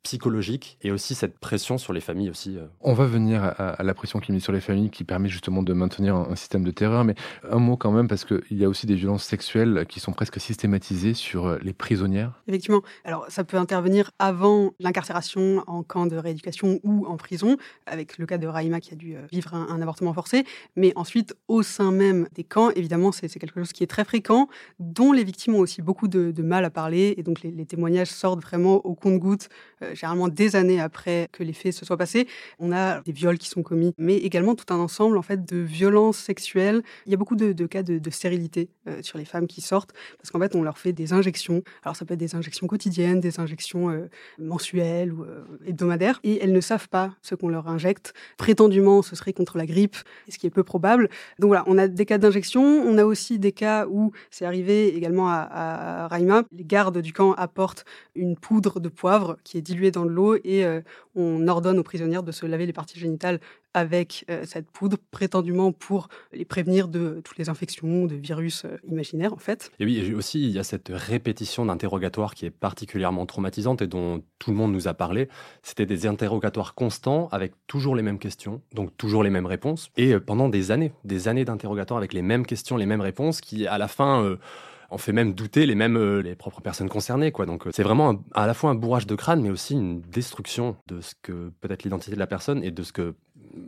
psychologique 0.06 0.78
et 0.84 0.92
aussi 0.92 1.16
cette 1.16 1.40
pression 1.40 1.80
sur 1.80 1.92
les 1.92 2.00
familles 2.00 2.30
aussi. 2.30 2.58
Euh. 2.58 2.68
On 2.82 2.94
va 2.94 3.06
venir 3.06 3.44
à, 3.44 3.82
la 3.82 3.94
pression 3.96 4.20
qui 4.20 4.32
est 4.32 4.36
mise 4.36 4.44
sur 4.44 4.54
les 4.54 4.62
familles 4.62 4.92
qui 4.92 5.04
permet 5.04 5.30
justement 5.30 5.64
de 5.64 5.74
maintenir 5.74 6.16
un, 6.16 6.36
système 6.36 6.64
de 6.64 6.70
terreur, 6.70 7.04
mais 7.04 7.16
un 7.50 7.58
mot 7.58 7.76
quand 7.76 7.92
même 7.92 8.08
parce 8.08 8.24
qu'il 8.24 8.44
y 8.52 8.64
a 8.64 8.70
aussi 8.70 8.86
des 8.86 8.94
violences 8.94 9.24
sexuelles 9.24 9.86
qui 9.90 10.00
sont 10.00 10.12
presque 10.12 10.40
systématisées 10.40 11.16
sur 11.16 11.48
euh, 11.48 11.58
les 11.64 11.74
prisonnières. 11.74 12.40
Effectivement. 12.48 12.84
Alors 13.04 13.26
ça 13.30 13.44
peut 13.44 13.58
intervenir 13.58 14.12
avant 14.20 14.74
l'incarcération 14.80 15.64
en 15.66 15.82
camp 15.82 16.06
de 16.06 16.18
rééducation 16.18 16.80
ou 16.84 17.08
en 17.08 17.18
prison, 17.18 17.58
avec 17.88 18.20
le 18.20 18.28
cas 18.28 18.38
de 18.38 18.46
Raïma 18.46 18.82
qui 18.82 18.94
a 18.94 18.96
dû 18.96 19.16
euh, 19.16 19.22
vivre 19.32 19.56
un, 19.56 19.82
avortement 19.82 20.14
forcé, 20.14 20.46
mais 20.76 20.94
ensuite 20.96 21.36
au 21.48 21.64
sein 21.64 21.92
même 21.92 22.28
des 22.36 22.44
camps, 22.44 22.70
évidemment 22.72 23.12
c'est 23.12 23.28
quelque 23.28 23.60
chose 23.60 23.74
qui 23.74 23.84
est 23.84 23.88
très 23.88 24.06
fréquent, 24.06 24.50
dont 24.78 25.12
les 25.12 25.24
victimes 25.24 25.56
ont 25.56 25.60
aussi 25.60 25.82
beaucoup 25.82 26.08
de, 26.08 26.32
mal 26.44 26.64
à 26.64 26.70
parler, 26.70 27.16
et 27.18 27.24
donc 27.24 27.42
les, 27.42 27.66
témoignages 27.66 28.10
sortent 28.10 28.42
vraiment 28.42 28.86
au 28.86 28.94
compte-gouttes 28.94 29.50
généralement 29.96 30.28
des 30.28 30.56
années 30.56 30.80
après 30.80 31.28
que 31.32 31.44
les 31.44 31.54
faits 31.54 31.74
se 31.74 31.86
soient 31.86 31.98
passés. 31.98 32.28
On 32.60 32.72
a 32.72 33.02
des 33.02 33.12
viols 33.12 33.38
qui 33.38 33.50
sont 33.50 33.64
commis, 33.64 33.94
mais 33.98 34.18
également 34.18 34.56
tout 34.56 34.72
un 34.74 34.78
ensemble 34.78 35.18
en 35.18 35.22
fait 35.22 35.46
de 35.46 35.58
violences 35.58 36.18
sexuelles. 36.18 36.84
Il 37.06 37.12
y 37.12 37.16
a 37.16 37.18
beaucoup 37.18 37.36
de, 37.36 37.54
cas 37.66 37.84
de, 37.84 38.10
stérilité 38.10 38.70
euh, 38.88 39.02
sur 39.02 39.18
les 39.18 39.26
femmes 39.26 39.48
qui 39.48 39.62
sortent 39.62 39.94
parce 40.18 40.32
qu'en 40.32 40.40
fait 40.40 40.56
on 40.56 40.64
leur 40.64 40.78
fait 40.78 40.94
des 40.94 41.14
injections. 41.14 41.64
Alors 41.84 41.96
ça 41.96 42.06
peut 42.06 42.14
être 42.14 42.20
des 42.20 42.36
injections 42.36 42.68
quotidiennes, 42.68 43.20
des 43.20 43.40
injections 43.40 43.90
euh, 43.90 44.10
mensuelles 44.38 45.12
ou 45.12 45.24
euh, 45.24 45.44
hebdomadaires, 45.66 46.20
et 46.24 46.44
elles 46.44 46.54
ne 46.54 46.62
savent 46.62 46.90
pas 46.90 47.14
ce 47.22 47.36
qu'on 47.36 47.50
leur 47.50 47.68
injecte. 47.68 48.14
Prétendument, 48.38 49.02
ce 49.02 49.16
serait 49.16 49.34
contre 49.34 49.58
la 49.58 49.66
grippe, 49.66 49.98
ce 50.30 50.38
qui 50.38 50.48
est 50.48 50.52
peu 50.52 50.64
probable. 50.64 51.10
Donc 51.40 51.50
voilà, 51.50 51.64
on 51.68 51.78
a 51.78 51.88
des 51.88 52.06
cas 52.06 52.18
d'injection. 52.18 52.62
On 52.64 52.98
a 52.98 53.06
aussi 53.06 53.40
des 53.40 53.52
cas 53.52 53.88
où 53.88 54.12
c'est 54.30 54.46
arrivé 54.46 54.96
également 54.96 55.30
à, 55.30 55.48
à 55.52 56.08
Raima. 56.08 56.44
Les 56.52 56.66
gardes 56.66 57.00
du 57.00 57.14
camp 57.14 57.34
apportent 57.34 57.86
une 58.16 58.36
poudre 58.36 58.80
de 58.80 58.90
poivre 58.90 59.38
qui 59.44 59.58
est 59.58 59.62
diluée 59.62 59.85
dans 59.92 60.04
l'eau 60.04 60.36
et 60.36 60.66
euh, 60.66 60.82
on 61.16 61.48
ordonne 61.48 61.80
aux 61.80 61.84
prisonnières 61.84 62.24
de 62.24 62.32
se 62.32 62.46
laver 62.46 62.66
les 62.66 62.74
parties 62.74 63.00
génitales 63.00 63.40
avec 63.74 64.26
euh, 64.30 64.44
cette 64.46 64.72
poudre, 64.72 64.98
prétendument 65.12 65.72
pour 65.72 66.08
les 66.32 66.46
prévenir 66.46 66.88
de 66.88 67.22
toutes 67.24 67.38
les 67.38 67.50
infections, 67.50 68.06
de 68.06 68.16
virus 68.16 68.64
euh, 68.66 68.78
imaginaires 68.88 69.34
en 69.34 69.38
fait. 69.38 69.72
Et 69.80 69.86
oui, 69.86 70.14
aussi 70.14 70.44
il 70.44 70.52
y 70.52 70.60
a 70.60 70.64
cette 70.64 70.90
répétition 70.94 71.66
d'interrogatoires 71.66 72.36
qui 72.36 72.46
est 72.46 72.52
particulièrement 72.52 73.26
traumatisante 73.26 73.82
et 73.82 73.88
dont 73.88 74.24
tout 74.40 74.52
le 74.52 74.58
monde 74.58 74.72
nous 74.72 74.88
a 74.88 74.94
parlé. 74.94 75.28
C'était 75.62 75.86
des 75.86 76.08
interrogatoires 76.08 76.74
constants 76.74 77.28
avec 77.32 77.54
toujours 77.68 77.96
les 77.96 78.04
mêmes 78.04 78.20
questions, 78.20 78.62
donc 78.74 78.96
toujours 78.98 79.24
les 79.24 79.30
mêmes 79.30 79.46
réponses, 79.46 79.92
et 79.98 80.20
pendant 80.20 80.50
des 80.50 80.72
années, 80.72 80.94
des 81.04 81.28
années 81.28 81.46
d'interrogatoires 81.46 81.98
avec 81.98 82.14
les 82.14 82.22
mêmes 82.22 82.46
questions, 82.46 82.78
les 82.78 82.86
mêmes 82.86 83.02
réponses, 83.02 83.42
qui 83.42 83.68
à 83.68 83.78
la 83.78 83.88
fin 83.88 84.38
on 84.92 84.98
fait 84.98 85.14
même 85.14 85.34
douter 85.34 85.66
les 85.66 85.76
mêmes 85.76 85.98
euh, 85.98 86.22
les 86.22 86.36
propres 86.36 86.62
personnes 86.62 86.90
concernées 86.90 87.32
quoi. 87.32 87.46
Donc 87.46 87.68
euh, 87.68 87.72
c'est 87.74 87.84
vraiment 87.84 88.24
à 88.34 88.48
la 88.48 88.54
fois 88.54 88.70
un 88.70 88.76
bourrage 88.76 89.08
de 89.08 89.16
crâne 89.16 89.42
mais 89.42 89.50
aussi 89.50 89.74
une 89.74 90.02
destruction 90.02 90.76
de 90.88 91.02
ce 91.02 91.14
que 91.22 91.52
peut 91.62 91.72
être 91.72 91.84
l'identité 91.84 92.16
de 92.16 92.20
la 92.20 92.28
personne 92.28 92.64
et 92.64 92.72
de 92.72 92.84
ce 92.84 92.92
que 92.94 93.16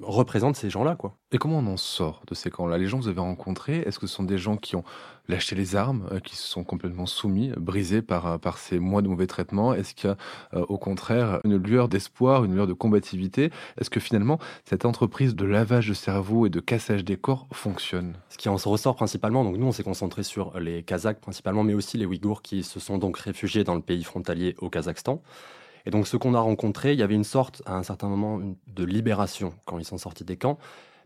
représentent 0.01 0.55
ces 0.55 0.69
gens-là, 0.69 0.95
quoi. 0.95 1.15
Et 1.31 1.37
comment 1.37 1.59
on 1.59 1.67
en 1.67 1.77
sort 1.77 2.21
de 2.27 2.35
ces 2.35 2.49
camps-là? 2.49 2.77
Les 2.77 2.87
gens 2.87 2.97
que 2.97 3.03
vous 3.03 3.09
avez 3.09 3.19
rencontrés, 3.19 3.77
est-ce 3.79 3.99
que 3.99 4.07
ce 4.07 4.15
sont 4.15 4.23
des 4.23 4.37
gens 4.37 4.57
qui 4.57 4.75
ont 4.75 4.83
lâché 5.27 5.55
les 5.55 5.75
armes, 5.75 6.07
euh, 6.11 6.19
qui 6.19 6.35
se 6.35 6.47
sont 6.47 6.63
complètement 6.63 7.05
soumis, 7.05 7.51
brisés 7.57 8.01
par, 8.01 8.27
euh, 8.27 8.37
par 8.37 8.57
ces 8.57 8.79
mois 8.79 9.01
de 9.01 9.07
mauvais 9.07 9.27
traitements? 9.27 9.73
Est-ce 9.73 9.93
qu'il 9.93 10.09
y 10.09 10.13
a 10.13 10.17
euh, 10.57 10.65
au 10.69 10.77
contraire 10.77 11.39
une 11.43 11.57
lueur 11.57 11.89
d'espoir, 11.89 12.43
une 12.45 12.53
lueur 12.53 12.67
de 12.67 12.73
combativité? 12.73 13.51
Est-ce 13.79 13.89
que 13.89 13.99
finalement 13.99 14.39
cette 14.65 14.85
entreprise 14.85 15.35
de 15.35 15.45
lavage 15.45 15.89
de 15.89 15.93
cerveau 15.93 16.45
et 16.45 16.49
de 16.49 16.59
cassage 16.59 17.03
des 17.03 17.17
corps 17.17 17.47
fonctionne? 17.51 18.15
Ce 18.29 18.37
qui 18.37 18.49
en 18.49 18.55
ressort 18.55 18.95
principalement, 18.95 19.43
donc 19.43 19.57
nous 19.57 19.67
on 19.67 19.71
s'est 19.71 19.83
concentré 19.83 20.23
sur 20.23 20.59
les 20.59 20.83
Kazakhs 20.83 21.19
principalement, 21.19 21.63
mais 21.63 21.73
aussi 21.73 21.97
les 21.97 22.05
Ouïghours 22.05 22.41
qui 22.41 22.63
se 22.63 22.79
sont 22.79 22.97
donc 22.97 23.17
réfugiés 23.17 23.63
dans 23.63 23.75
le 23.75 23.81
pays 23.81 24.03
frontalier 24.03 24.55
au 24.59 24.69
Kazakhstan. 24.69 25.21
Et 25.87 25.89
donc, 25.89 26.05
ce 26.05 26.17
qu'on 26.17 26.33
a 26.33 26.41
rencontré, 26.41 26.91
il 26.91 26.99
y 26.99 27.01
avait 27.01 27.15
une 27.15 27.23
sorte, 27.23 27.61
à 27.65 27.77
un 27.77 27.83
certain 27.83 28.09
moment, 28.09 28.41
de 28.67 28.83
libération 28.83 29.53
quand 29.63 29.79
ils 29.79 29.85
sont 29.85 29.97
sortis 29.97 30.25
des 30.25 30.35
camps. 30.35 30.57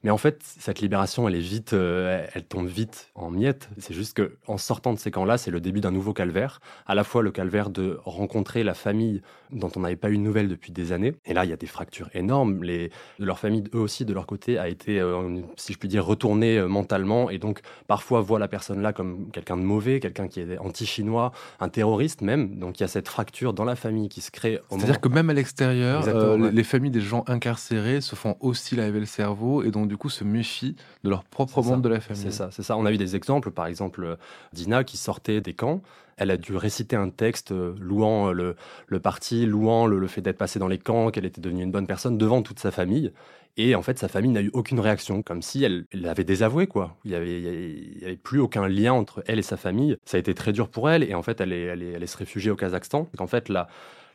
Mais 0.03 0.09
en 0.09 0.17
fait, 0.17 0.41
cette 0.43 0.81
libération, 0.81 1.27
elle 1.27 1.35
est 1.35 1.39
vite, 1.39 1.73
euh, 1.73 2.25
elle 2.33 2.43
tombe 2.43 2.67
vite 2.67 3.11
en 3.13 3.29
miettes. 3.29 3.69
C'est 3.77 3.93
juste 3.93 4.15
que, 4.15 4.37
en 4.47 4.57
sortant 4.57 4.93
de 4.93 4.99
ces 4.99 5.11
camps-là, 5.11 5.37
c'est 5.37 5.51
le 5.51 5.61
début 5.61 5.79
d'un 5.79 5.91
nouveau 5.91 6.13
calvaire. 6.13 6.59
À 6.87 6.95
la 6.95 7.03
fois 7.03 7.21
le 7.21 7.29
calvaire 7.31 7.69
de 7.69 7.99
rencontrer 8.03 8.63
la 8.63 8.73
famille 8.73 9.21
dont 9.51 9.69
on 9.75 9.81
n'avait 9.81 9.95
pas 9.95 10.09
eu 10.09 10.17
de 10.17 10.21
nouvelles 10.21 10.47
depuis 10.47 10.71
des 10.71 10.91
années. 10.91 11.13
Et 11.25 11.33
là, 11.33 11.45
il 11.45 11.49
y 11.49 11.53
a 11.53 11.57
des 11.57 11.67
fractures 11.67 12.09
énormes. 12.13 12.63
Les, 12.63 12.89
de 13.19 13.25
leur 13.25 13.37
famille, 13.37 13.63
eux 13.75 13.79
aussi, 13.79 14.05
de 14.05 14.13
leur 14.13 14.25
côté, 14.25 14.57
a 14.57 14.69
été, 14.69 14.99
euh, 14.99 15.41
si 15.55 15.73
je 15.73 15.77
puis 15.77 15.87
dire, 15.87 16.05
retourné 16.05 16.57
euh, 16.57 16.67
mentalement. 16.67 17.29
Et 17.29 17.37
donc, 17.37 17.61
parfois, 17.87 18.21
voit 18.21 18.39
la 18.39 18.47
personne 18.47 18.81
là 18.81 18.93
comme 18.93 19.29
quelqu'un 19.31 19.57
de 19.57 19.63
mauvais, 19.63 19.99
quelqu'un 19.99 20.27
qui 20.27 20.39
est 20.39 20.57
anti-chinois, 20.57 21.31
un 21.59 21.69
terroriste 21.69 22.21
même. 22.21 22.57
Donc, 22.57 22.79
il 22.79 22.83
y 22.83 22.85
a 22.85 22.87
cette 22.87 23.07
fracture 23.07 23.53
dans 23.53 23.65
la 23.65 23.75
famille 23.75 24.09
qui 24.09 24.21
se 24.21 24.31
crée. 24.31 24.59
C'est-à-dire 24.69 24.99
que 24.99 25.09
même 25.09 25.29
à 25.29 25.33
l'extérieur, 25.33 26.03
les 26.37 26.63
familles 26.63 26.91
des 26.91 27.01
gens 27.01 27.23
incarcérés 27.27 28.01
se 28.01 28.15
font 28.15 28.35
aussi 28.39 28.75
laver 28.75 28.99
le 28.99 29.05
cerveau 29.05 29.63
et 29.63 29.69
donc 29.69 29.90
du 29.91 29.97
coup 29.97 30.09
se 30.09 30.23
méfient 30.23 30.77
de 31.03 31.09
leur 31.09 31.25
propre 31.25 31.61
membre 31.61 31.81
de 31.81 31.89
la 31.89 31.99
famille. 31.99 32.23
C'est 32.23 32.31
ça, 32.31 32.47
c'est 32.49 32.63
ça. 32.63 32.77
On 32.77 32.85
a 32.85 32.93
eu 32.93 32.97
des 32.97 33.17
exemples, 33.17 33.51
par 33.51 33.65
exemple 33.65 34.17
Dina 34.53 34.85
qui 34.85 34.95
sortait 34.95 35.41
des 35.41 35.53
camps. 35.53 35.81
Elle 36.15 36.31
a 36.31 36.37
dû 36.37 36.55
réciter 36.55 36.95
un 36.95 37.09
texte 37.09 37.51
euh, 37.51 37.75
louant 37.77 38.33
euh, 38.33 38.55
le, 38.87 38.99
parti, 39.01 39.45
louant 39.45 39.87
le, 39.87 40.07
fait 40.07 40.21
d'être 40.21 40.37
passée 40.37 40.59
dans 40.59 40.69
les 40.69 40.77
camps, 40.77 41.11
qu'elle 41.11 41.25
était 41.25 41.41
devenue 41.41 41.63
une 41.63 41.71
bonne 41.71 41.87
personne 41.87 42.17
devant 42.17 42.41
toute 42.41 42.59
sa 42.59 42.71
famille. 42.71 43.11
Et 43.57 43.75
en 43.75 43.81
fait, 43.81 43.99
sa 43.99 44.07
famille 44.07 44.31
n'a 44.31 44.41
eu 44.41 44.49
aucune 44.53 44.79
réaction, 44.79 45.23
comme 45.23 45.41
si 45.41 45.61
elle 45.61 45.85
l'avait 45.91 46.23
désavoué, 46.23 46.67
quoi. 46.67 46.95
Il 47.03 47.11
n'y 47.11 47.17
avait, 47.17 48.03
avait, 48.03 48.15
plus 48.15 48.39
aucun 48.39 48.69
lien 48.69 48.93
entre 48.93 49.23
elle 49.27 49.39
et 49.39 49.43
sa 49.43 49.57
famille. 49.57 49.97
Ça 50.05 50.15
a 50.15 50.19
été 50.21 50.33
très 50.33 50.53
dur 50.53 50.69
pour 50.69 50.89
elle, 50.89 51.03
et 51.03 51.15
en 51.15 51.21
fait, 51.21 51.41
elle 51.41 51.51
est, 51.51 51.63
elle 51.63 51.83
est, 51.83 51.91
elle 51.91 52.03
est 52.03 52.07
se 52.07 52.17
réfugier 52.17 52.49
au 52.49 52.55
Kazakhstan. 52.55 53.09
En 53.19 53.27
fait, 53.27 53.49
la, 53.49 53.67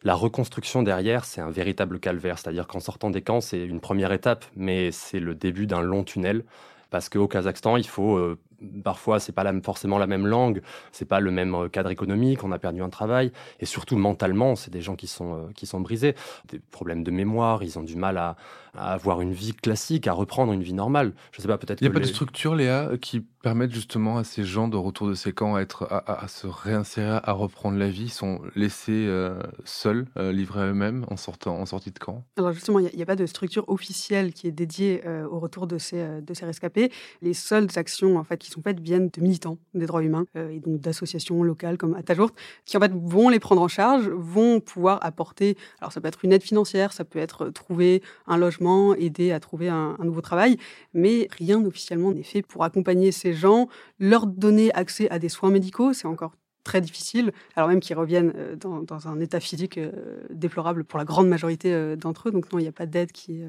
la 0.07 0.15
reconstruction 0.15 0.85
derrière, 0.85 1.25
c'est 1.25 1.41
un 1.41 1.51
véritable 1.51 1.99
calvaire. 1.99 2.39
C'est-à-dire 2.39 2.69
qu'en 2.69 2.79
sortant 2.79 3.11
des 3.11 3.23
camps, 3.23 3.41
c'est 3.41 3.65
une 3.65 3.81
première 3.81 4.13
étape, 4.13 4.45
mais 4.55 4.93
c'est 4.93 5.19
le 5.19 5.35
début 5.35 5.67
d'un 5.67 5.81
long 5.81 6.05
tunnel. 6.05 6.45
Parce 6.91 7.09
qu'au 7.09 7.27
Kazakhstan, 7.27 7.77
il 7.77 7.89
faut 7.89 8.17
euh, 8.17 8.39
parfois 8.83 9.21
c'est 9.21 9.33
pas 9.33 9.45
forcément 9.63 9.99
la 9.99 10.07
même 10.07 10.27
langue, 10.27 10.63
c'est 10.93 11.05
pas 11.05 11.21
le 11.21 11.31
même 11.31 11.55
euh, 11.55 11.69
cadre 11.69 11.91
économique, 11.91 12.45
on 12.45 12.53
a 12.53 12.59
perdu 12.59 12.83
un 12.83 12.89
travail 12.89 13.33
et 13.61 13.67
surtout 13.67 13.97
mentalement, 13.97 14.57
c'est 14.57 14.71
des 14.71 14.81
gens 14.81 14.97
qui 14.97 15.07
sont 15.07 15.35
euh, 15.35 15.53
qui 15.55 15.67
sont 15.67 15.81
brisés, 15.81 16.15
des 16.49 16.59
problèmes 16.59 17.03
de 17.03 17.11
mémoire, 17.11 17.63
ils 17.63 17.79
ont 17.79 17.83
du 17.83 17.97
mal 17.97 18.19
à, 18.19 18.37
avoir 18.79 19.23
une 19.23 19.33
vie 19.33 19.55
classique, 19.55 20.07
à 20.07 20.13
reprendre 20.13 20.53
une 20.53 20.63
vie 20.63 20.75
normale. 20.75 21.15
Je 21.33 21.41
sais 21.41 21.49
pas 21.49 21.57
peut-être. 21.57 21.81
Il 21.81 21.85
n'y 21.85 21.91
a 21.91 21.95
pas 21.95 21.99
de 21.99 22.05
structure, 22.05 22.55
Léa, 22.55 22.91
qui 23.01 23.21
permettent 23.21 23.73
justement 23.73 24.19
à 24.19 24.25
ces 24.25 24.45
gens 24.45 24.69
de 24.69 24.77
retour 24.77 25.09
de 25.09 25.15
ces 25.15 25.33
camps 25.33 25.55
à 25.55 25.63
être 25.63 25.89
à, 25.91 26.29
se 26.29 26.47
réinsérer, 26.47 27.21
à 27.23 27.33
reprendre 27.33 27.79
la 27.79 27.89
vie, 27.89 28.05
ils 28.05 28.11
sont 28.11 28.43
laissés 28.55 29.07
euh, 29.07 29.41
seuls, 29.65 30.07
livrés 30.17 30.61
à 30.61 30.67
eux-mêmes 30.67 31.07
en 31.09 31.17
sortant 31.17 31.57
en 31.59 31.65
sortie 31.65 31.91
de 31.91 31.99
camp? 31.99 32.23
Alors 32.37 32.53
justement, 32.53 32.79
il 32.81 32.95
n'y 32.95 33.03
a, 33.03 33.07
pas 33.07 33.17
de 33.17 33.25
structure 33.25 33.67
officielle 33.69 34.35
qui 34.35 34.47
est 34.47 34.53
dédiée 34.53 35.03
au 35.31 35.39
retour 35.39 35.67
de 35.67 35.79
ces 35.79 36.21
de 36.21 36.35
ces 36.35 36.45
rescapés. 36.45 36.93
Les 37.23 37.33
seules 37.33 37.69
actions 37.77 38.19
en 38.19 38.25
fait 38.25 38.46
qui 38.47 38.53
sont 38.53 38.63
faites 38.63 38.79
viennent 38.79 39.09
de 39.09 39.21
militants 39.21 39.59
des 39.75 39.87
droits 39.87 40.05
humains 40.05 40.25
euh, 40.37 40.51
et 40.51 40.61
donc 40.61 40.81
d'associations 40.81 41.43
locales 41.43 41.77
comme 41.77 41.95
Atajourt, 41.95 42.31
qui 42.65 42.77
en 42.77 42.81
fait 42.81 42.93
vont 42.95 43.29
les 43.29 43.41
prendre 43.41 43.61
en 43.61 43.67
charge, 43.67 44.09
vont 44.09 44.61
pouvoir 44.61 45.05
apporter, 45.05 45.57
alors 45.81 45.93
ça 45.93 46.01
peut 46.01 46.07
être 46.07 46.25
une 46.25 46.33
aide 46.33 46.45
financière, 46.45 46.93
ça 46.93 47.05
peut 47.05 47.19
être 47.19 47.49
trouver 47.49 48.03
un 48.29 48.37
logement, 48.37 48.95
aider 48.95 49.33
à 49.33 49.41
trouver 49.41 49.69
un, 49.69 49.97
nouveau 49.99 50.21
travail, 50.21 50.59
mais 50.95 51.27
rien 51.37 51.65
officiellement 51.65 52.13
n'est 52.13 52.23
fait 52.23 52.43
pour 52.43 52.63
accompagner 52.63 53.11
ces 53.11 53.33
gens, 53.33 53.69
leur 53.99 54.29
donner 54.29 54.73
accès 54.75 55.11
à 55.11 55.19
des 55.19 55.29
soins 55.29 55.51
médicaux, 55.51 55.93
c'est 55.93 56.07
encore 56.07 56.35
très 56.63 56.81
difficile, 56.81 57.33
alors 57.57 57.69
même 57.69 57.81
qu'ils 57.81 57.97
reviennent 57.97 58.33
euh, 58.37 58.55
dans, 58.55 59.09
un 59.09 59.21
état 59.21 59.41
physique 59.41 59.79
euh, 59.79 59.91
déplorable 60.31 60.85
pour 60.85 60.99
la 60.99 61.05
grande 61.05 61.29
majorité 61.29 61.97
d'entre 61.97 62.29
eux. 62.29 62.33
Donc 62.33 62.53
non, 62.53 62.61
il 62.61 62.63
n'y 62.63 62.69
a 62.69 62.73
pas 62.73 62.87
d'aide 62.87 63.11
qui 63.11 63.43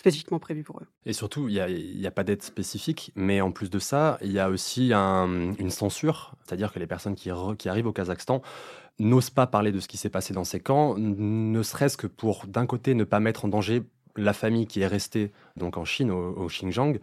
spécifiquement 0.00 0.38
prévu 0.38 0.62
pour 0.62 0.80
eux. 0.80 0.86
Et 1.04 1.12
surtout, 1.12 1.48
il 1.50 1.98
n'y 1.98 2.06
a, 2.06 2.10
pas 2.10 2.24
d'aide 2.24 2.42
spécifique, 2.42 3.12
mais 3.16 3.42
en 3.42 3.52
plus 3.52 3.68
de 3.68 3.78
ça, 3.78 4.16
il 4.22 4.32
y 4.32 4.38
a 4.38 4.48
aussi 4.48 4.94
une 4.94 5.70
censure, 5.70 6.36
c'est-à-dire 6.42 6.72
que 6.72 6.78
les 6.78 6.86
personnes 6.86 7.14
qui, 7.14 7.30
qui 7.58 7.68
arrivent 7.68 7.86
au 7.86 7.92
Kazakhstan 7.92 8.40
n'osent 8.98 9.28
pas 9.28 9.46
parler 9.46 9.72
de 9.72 9.78
ce 9.78 9.88
qui 9.88 9.98
s'est 9.98 10.08
passé 10.08 10.32
dans 10.32 10.44
ces 10.44 10.58
camps, 10.58 10.94
ne 10.96 11.62
serait-ce 11.62 11.98
que 11.98 12.06
pour, 12.06 12.46
d'un 12.46 12.64
côté, 12.64 12.94
ne 12.94 13.04
pas 13.04 13.20
mettre 13.20 13.44
en 13.44 13.48
danger 13.48 13.82
la 14.16 14.32
famille 14.32 14.66
qui 14.66 14.80
est 14.80 14.86
restée 14.86 15.32
donc 15.56 15.76
en 15.76 15.84
Chine, 15.84 16.10
au, 16.10 16.46
Xinjiang, 16.46 16.98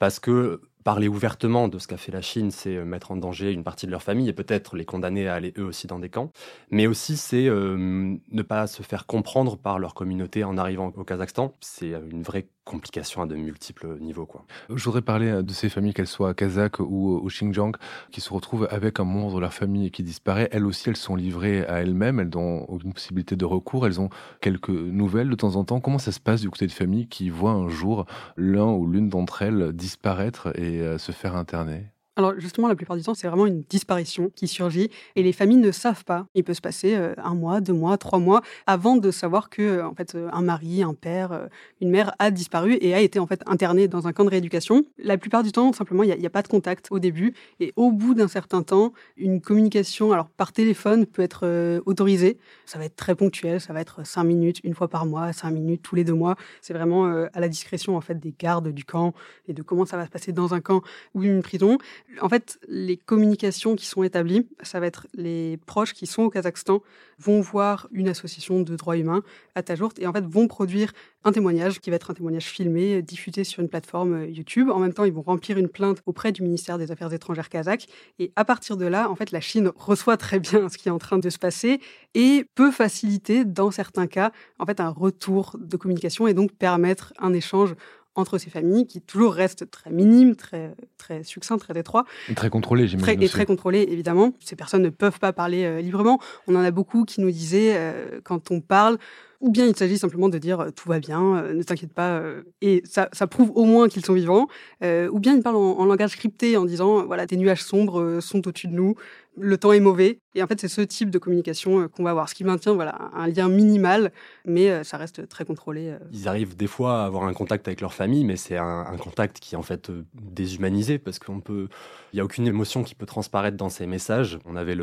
parce 0.00 0.18
que 0.18 0.60
parler 0.84 1.08
ouvertement 1.08 1.68
de 1.68 1.78
ce 1.78 1.86
qu'a 1.86 1.96
fait 1.96 2.12
la 2.12 2.22
Chine, 2.22 2.50
c'est 2.50 2.76
euh, 2.76 2.84
mettre 2.84 3.10
en 3.10 3.16
danger 3.16 3.52
une 3.52 3.64
partie 3.64 3.86
de 3.86 3.90
leur 3.90 4.02
famille 4.02 4.28
et 4.28 4.32
peut-être 4.32 4.76
les 4.76 4.84
condamner 4.84 5.28
à 5.28 5.34
aller 5.34 5.52
eux 5.58 5.64
aussi 5.64 5.86
dans 5.86 5.98
des 5.98 6.08
camps. 6.08 6.32
Mais 6.70 6.86
aussi, 6.86 7.16
c'est 7.16 7.48
euh, 7.48 8.16
ne 8.30 8.42
pas 8.42 8.66
se 8.66 8.82
faire 8.82 9.06
comprendre 9.06 9.56
par 9.56 9.78
leur 9.78 9.94
communauté 9.94 10.44
en 10.44 10.56
arrivant 10.56 10.92
au 10.96 11.04
Kazakhstan. 11.04 11.54
C'est 11.60 11.92
euh, 11.94 12.00
une 12.10 12.22
vraie 12.22 12.46
complication 12.64 13.22
à 13.22 13.26
de 13.26 13.34
multiples 13.34 13.98
niveaux. 14.00 14.28
Je 14.72 14.84
voudrais 14.84 15.02
parler 15.02 15.42
de 15.42 15.52
ces 15.52 15.68
familles, 15.68 15.92
qu'elles 15.92 16.06
soient 16.06 16.34
kazakhs 16.34 16.78
ou 16.78 17.16
au 17.16 17.26
Xinjiang, 17.26 17.72
qui 18.12 18.20
se 18.20 18.32
retrouvent 18.32 18.68
avec 18.70 19.00
un 19.00 19.04
membre 19.04 19.34
de 19.36 19.40
leur 19.40 19.52
famille 19.52 19.90
qui 19.90 20.04
disparaît. 20.04 20.48
Elles 20.52 20.66
aussi, 20.66 20.88
elles 20.88 20.96
sont 20.96 21.16
livrées 21.16 21.64
à 21.64 21.80
elles-mêmes, 21.80 22.20
elles 22.20 22.30
n'ont 22.32 22.64
aucune 22.68 22.92
possibilité 22.92 23.34
de 23.34 23.44
recours, 23.44 23.86
elles 23.86 24.00
ont 24.00 24.10
quelques 24.40 24.68
nouvelles 24.68 25.30
de 25.30 25.34
temps 25.34 25.56
en 25.56 25.64
temps. 25.64 25.80
Comment 25.80 25.98
ça 25.98 26.12
se 26.12 26.20
passe 26.20 26.42
du 26.42 26.50
côté 26.50 26.66
de 26.66 26.72
familles 26.72 27.08
qui 27.08 27.28
voient 27.28 27.52
un 27.52 27.68
jour 27.68 28.06
l'un 28.36 28.70
ou 28.70 28.86
l'une 28.86 29.08
d'entre 29.08 29.42
elles 29.42 29.72
disparaître 29.72 30.52
et 30.56 30.69
euh, 30.78 30.98
se 30.98 31.12
faire 31.12 31.36
interner 31.36 31.86
alors 32.20 32.38
justement, 32.38 32.68
la 32.68 32.74
plupart 32.74 32.96
du 32.96 33.02
temps, 33.02 33.14
c'est 33.14 33.26
vraiment 33.28 33.46
une 33.46 33.62
disparition 33.62 34.30
qui 34.36 34.46
surgit 34.46 34.90
et 35.16 35.22
les 35.22 35.32
familles 35.32 35.56
ne 35.56 35.70
savent 35.70 36.04
pas. 36.04 36.26
Il 36.34 36.44
peut 36.44 36.52
se 36.52 36.60
passer 36.60 36.94
euh, 36.94 37.14
un 37.16 37.34
mois, 37.34 37.62
deux 37.62 37.72
mois, 37.72 37.96
trois 37.96 38.18
mois 38.18 38.42
avant 38.66 38.96
de 38.96 39.10
savoir 39.10 39.48
que 39.48 39.62
euh, 39.62 39.86
en 39.86 39.94
fait 39.94 40.16
un 40.30 40.42
mari, 40.42 40.82
un 40.82 40.92
père, 40.92 41.48
une 41.80 41.90
mère 41.90 42.12
a 42.18 42.30
disparu 42.30 42.76
et 42.82 42.94
a 42.94 43.00
été 43.00 43.18
en 43.18 43.26
fait 43.26 43.40
interné 43.46 43.88
dans 43.88 44.06
un 44.06 44.12
camp 44.12 44.24
de 44.24 44.30
rééducation. 44.30 44.84
La 44.98 45.16
plupart 45.16 45.42
du 45.42 45.50
temps, 45.50 45.72
simplement, 45.72 46.02
il 46.02 46.14
n'y 46.14 46.26
a, 46.26 46.30
pas 46.30 46.42
de 46.42 46.48
contact 46.48 46.88
au 46.90 46.98
début 46.98 47.32
et 47.58 47.72
au 47.76 47.90
bout 47.90 48.14
d'un 48.14 48.28
certain 48.28 48.62
temps, 48.62 48.92
une 49.16 49.40
communication, 49.40 50.12
alors 50.12 50.28
par 50.28 50.52
téléphone, 50.52 51.06
peut 51.06 51.22
être 51.22 51.80
autorisée. 51.86 52.36
Ça 52.66 52.78
va 52.78 52.84
être 52.84 52.96
très 52.96 53.14
ponctuel, 53.14 53.60
ça 53.60 53.72
va 53.72 53.80
être 53.80 54.06
cinq 54.06 54.24
minutes 54.24 54.60
une 54.62 54.74
fois 54.74 54.88
par 54.88 55.06
mois, 55.06 55.32
cinq 55.32 55.50
minutes 55.52 55.80
tous 55.82 55.96
les 55.96 56.04
deux 56.04 56.14
mois. 56.14 56.36
C'est 56.60 56.74
vraiment 56.74 57.06
à 57.06 57.40
la 57.40 57.48
discrétion 57.48 57.96
en 57.96 58.00
fait 58.00 58.20
des 58.20 58.34
gardes 58.38 58.68
du 58.68 58.84
camp 58.84 59.14
et 59.48 59.54
de 59.54 59.62
comment 59.62 59.86
ça 59.86 59.96
va 59.96 60.04
se 60.04 60.10
passer 60.10 60.32
dans 60.32 60.52
un 60.52 60.60
camp 60.60 60.82
ou 61.14 61.24
une 61.24 61.42
prison. 61.42 61.78
En 62.20 62.28
fait, 62.28 62.58
les 62.66 62.96
communications 62.96 63.76
qui 63.76 63.86
sont 63.86 64.02
établies, 64.02 64.48
ça 64.62 64.80
va 64.80 64.86
être 64.86 65.06
les 65.14 65.58
proches 65.66 65.92
qui 65.92 66.06
sont 66.06 66.22
au 66.24 66.30
Kazakhstan 66.30 66.82
vont 67.18 67.40
voir 67.40 67.88
une 67.92 68.08
association 68.08 68.62
de 68.62 68.76
droits 68.76 68.96
humains 68.96 69.22
à 69.54 69.62
Tajourt 69.62 69.92
et 69.98 70.06
en 70.06 70.12
fait 70.12 70.24
vont 70.24 70.48
produire 70.48 70.92
un 71.24 71.32
témoignage 71.32 71.80
qui 71.80 71.90
va 71.90 71.96
être 71.96 72.10
un 72.10 72.14
témoignage 72.14 72.46
filmé, 72.46 73.02
diffusé 73.02 73.44
sur 73.44 73.60
une 73.60 73.68
plateforme 73.68 74.14
euh, 74.14 74.26
YouTube. 74.26 74.70
En 74.70 74.78
même 74.78 74.94
temps, 74.94 75.04
ils 75.04 75.12
vont 75.12 75.22
remplir 75.22 75.58
une 75.58 75.68
plainte 75.68 76.02
auprès 76.06 76.32
du 76.32 76.42
ministère 76.42 76.78
des 76.78 76.90
Affaires 76.90 77.12
étrangères 77.12 77.50
kazakh. 77.50 77.86
Et 78.18 78.32
à 78.36 78.44
partir 78.44 78.76
de 78.76 78.86
là, 78.86 79.10
en 79.10 79.14
fait, 79.14 79.30
la 79.30 79.40
Chine 79.40 79.70
reçoit 79.76 80.16
très 80.16 80.40
bien 80.40 80.68
ce 80.68 80.78
qui 80.78 80.88
est 80.88 80.92
en 80.92 80.98
train 80.98 81.18
de 81.18 81.28
se 81.28 81.38
passer 81.38 81.80
et 82.14 82.46
peut 82.54 82.70
faciliter, 82.70 83.44
dans 83.44 83.70
certains 83.70 84.06
cas, 84.06 84.32
en 84.58 84.64
fait, 84.64 84.80
un 84.80 84.88
retour 84.88 85.56
de 85.60 85.76
communication 85.76 86.26
et 86.26 86.34
donc 86.34 86.52
permettre 86.52 87.12
un 87.18 87.34
échange 87.34 87.74
entre 88.20 88.38
ces 88.38 88.50
familles 88.50 88.86
qui 88.86 89.00
toujours 89.00 89.34
restent 89.34 89.70
très 89.70 89.90
minimes, 89.90 90.36
très, 90.36 90.74
très 90.98 91.22
succincts, 91.24 91.58
très 91.58 91.78
étroits. 91.78 92.04
Et 92.28 92.34
très 92.34 92.50
contrôlés, 92.50 92.86
j'imagine. 92.86 93.22
Et 93.22 93.28
très 93.28 93.46
contrôlés, 93.46 93.86
évidemment. 93.90 94.32
Ces 94.40 94.56
personnes 94.56 94.82
ne 94.82 94.90
peuvent 94.90 95.18
pas 95.18 95.32
parler 95.32 95.64
euh, 95.64 95.80
librement. 95.80 96.20
On 96.46 96.54
en 96.54 96.60
a 96.60 96.70
beaucoup 96.70 97.04
qui 97.04 97.20
nous 97.20 97.30
disaient, 97.30 97.74
euh, 97.74 98.20
quand 98.22 98.50
on 98.50 98.60
parle, 98.60 98.98
ou 99.40 99.50
bien 99.50 99.66
il 99.66 99.76
s'agit 99.76 99.98
simplement 99.98 100.28
de 100.28 100.38
dire 100.38 100.60
euh, 100.60 100.70
tout 100.70 100.88
va 100.88 101.00
bien, 101.00 101.42
ne 101.42 101.62
t'inquiète 101.62 101.92
pas, 101.92 102.22
et 102.60 102.82
ça, 102.84 103.08
prouve 103.26 103.50
au 103.54 103.64
moins 103.64 103.88
qu'ils 103.88 104.04
sont 104.04 104.14
vivants, 104.14 104.48
ou 104.82 105.18
bien 105.18 105.34
ils 105.34 105.42
parlent 105.42 105.56
en, 105.56 105.84
langage 105.84 106.16
crypté 106.16 106.56
en 106.56 106.64
disant 106.64 107.04
voilà 107.06 107.26
des 107.26 107.36
nuages 107.36 107.62
sombres 107.62 108.20
sont 108.20 108.46
au-dessus 108.46 108.68
de 108.68 108.74
nous, 108.74 108.94
le 109.36 109.58
temps 109.58 109.72
est 109.72 109.80
mauvais. 109.80 110.20
Et 110.34 110.42
en 110.42 110.46
fait, 110.46 110.60
c'est 110.60 110.68
ce 110.68 110.80
type 110.80 111.10
de 111.10 111.18
communication 111.18 111.80
euh, 111.80 111.88
qu'on 111.88 112.04
va 112.04 112.10
avoir, 112.10 112.28
ce 112.28 112.34
qui 112.34 112.44
maintient 112.44 112.74
voilà, 112.74 113.10
un 113.14 113.26
lien 113.26 113.48
minimal, 113.48 114.12
mais 114.44 114.70
euh, 114.70 114.84
ça 114.84 114.96
reste 114.96 115.28
très 115.28 115.44
contrôlé. 115.44 115.88
Euh. 115.88 115.98
Ils 116.12 116.28
arrivent 116.28 116.56
des 116.56 116.68
fois 116.68 117.02
à 117.02 117.06
avoir 117.06 117.24
un 117.24 117.32
contact 117.32 117.66
avec 117.66 117.80
leur 117.80 117.92
famille, 117.92 118.24
mais 118.24 118.36
c'est 118.36 118.56
un, 118.56 118.84
contact 118.98 119.40
qui 119.40 119.54
est 119.54 119.58
en 119.58 119.62
fait 119.62 119.90
déshumanisé, 120.14 120.98
parce 120.98 121.18
qu'on 121.18 121.40
peut... 121.40 121.68
Il 122.12 122.16
n'y 122.16 122.20
a 122.20 122.24
aucune 122.24 122.46
émotion 122.46 122.82
qui 122.82 122.94
peut 122.94 123.06
transparaître 123.06 123.56
dans 123.56 123.68
ces 123.68 123.86
messages. 123.86 124.38
On 124.44 124.56
avait 124.56 124.76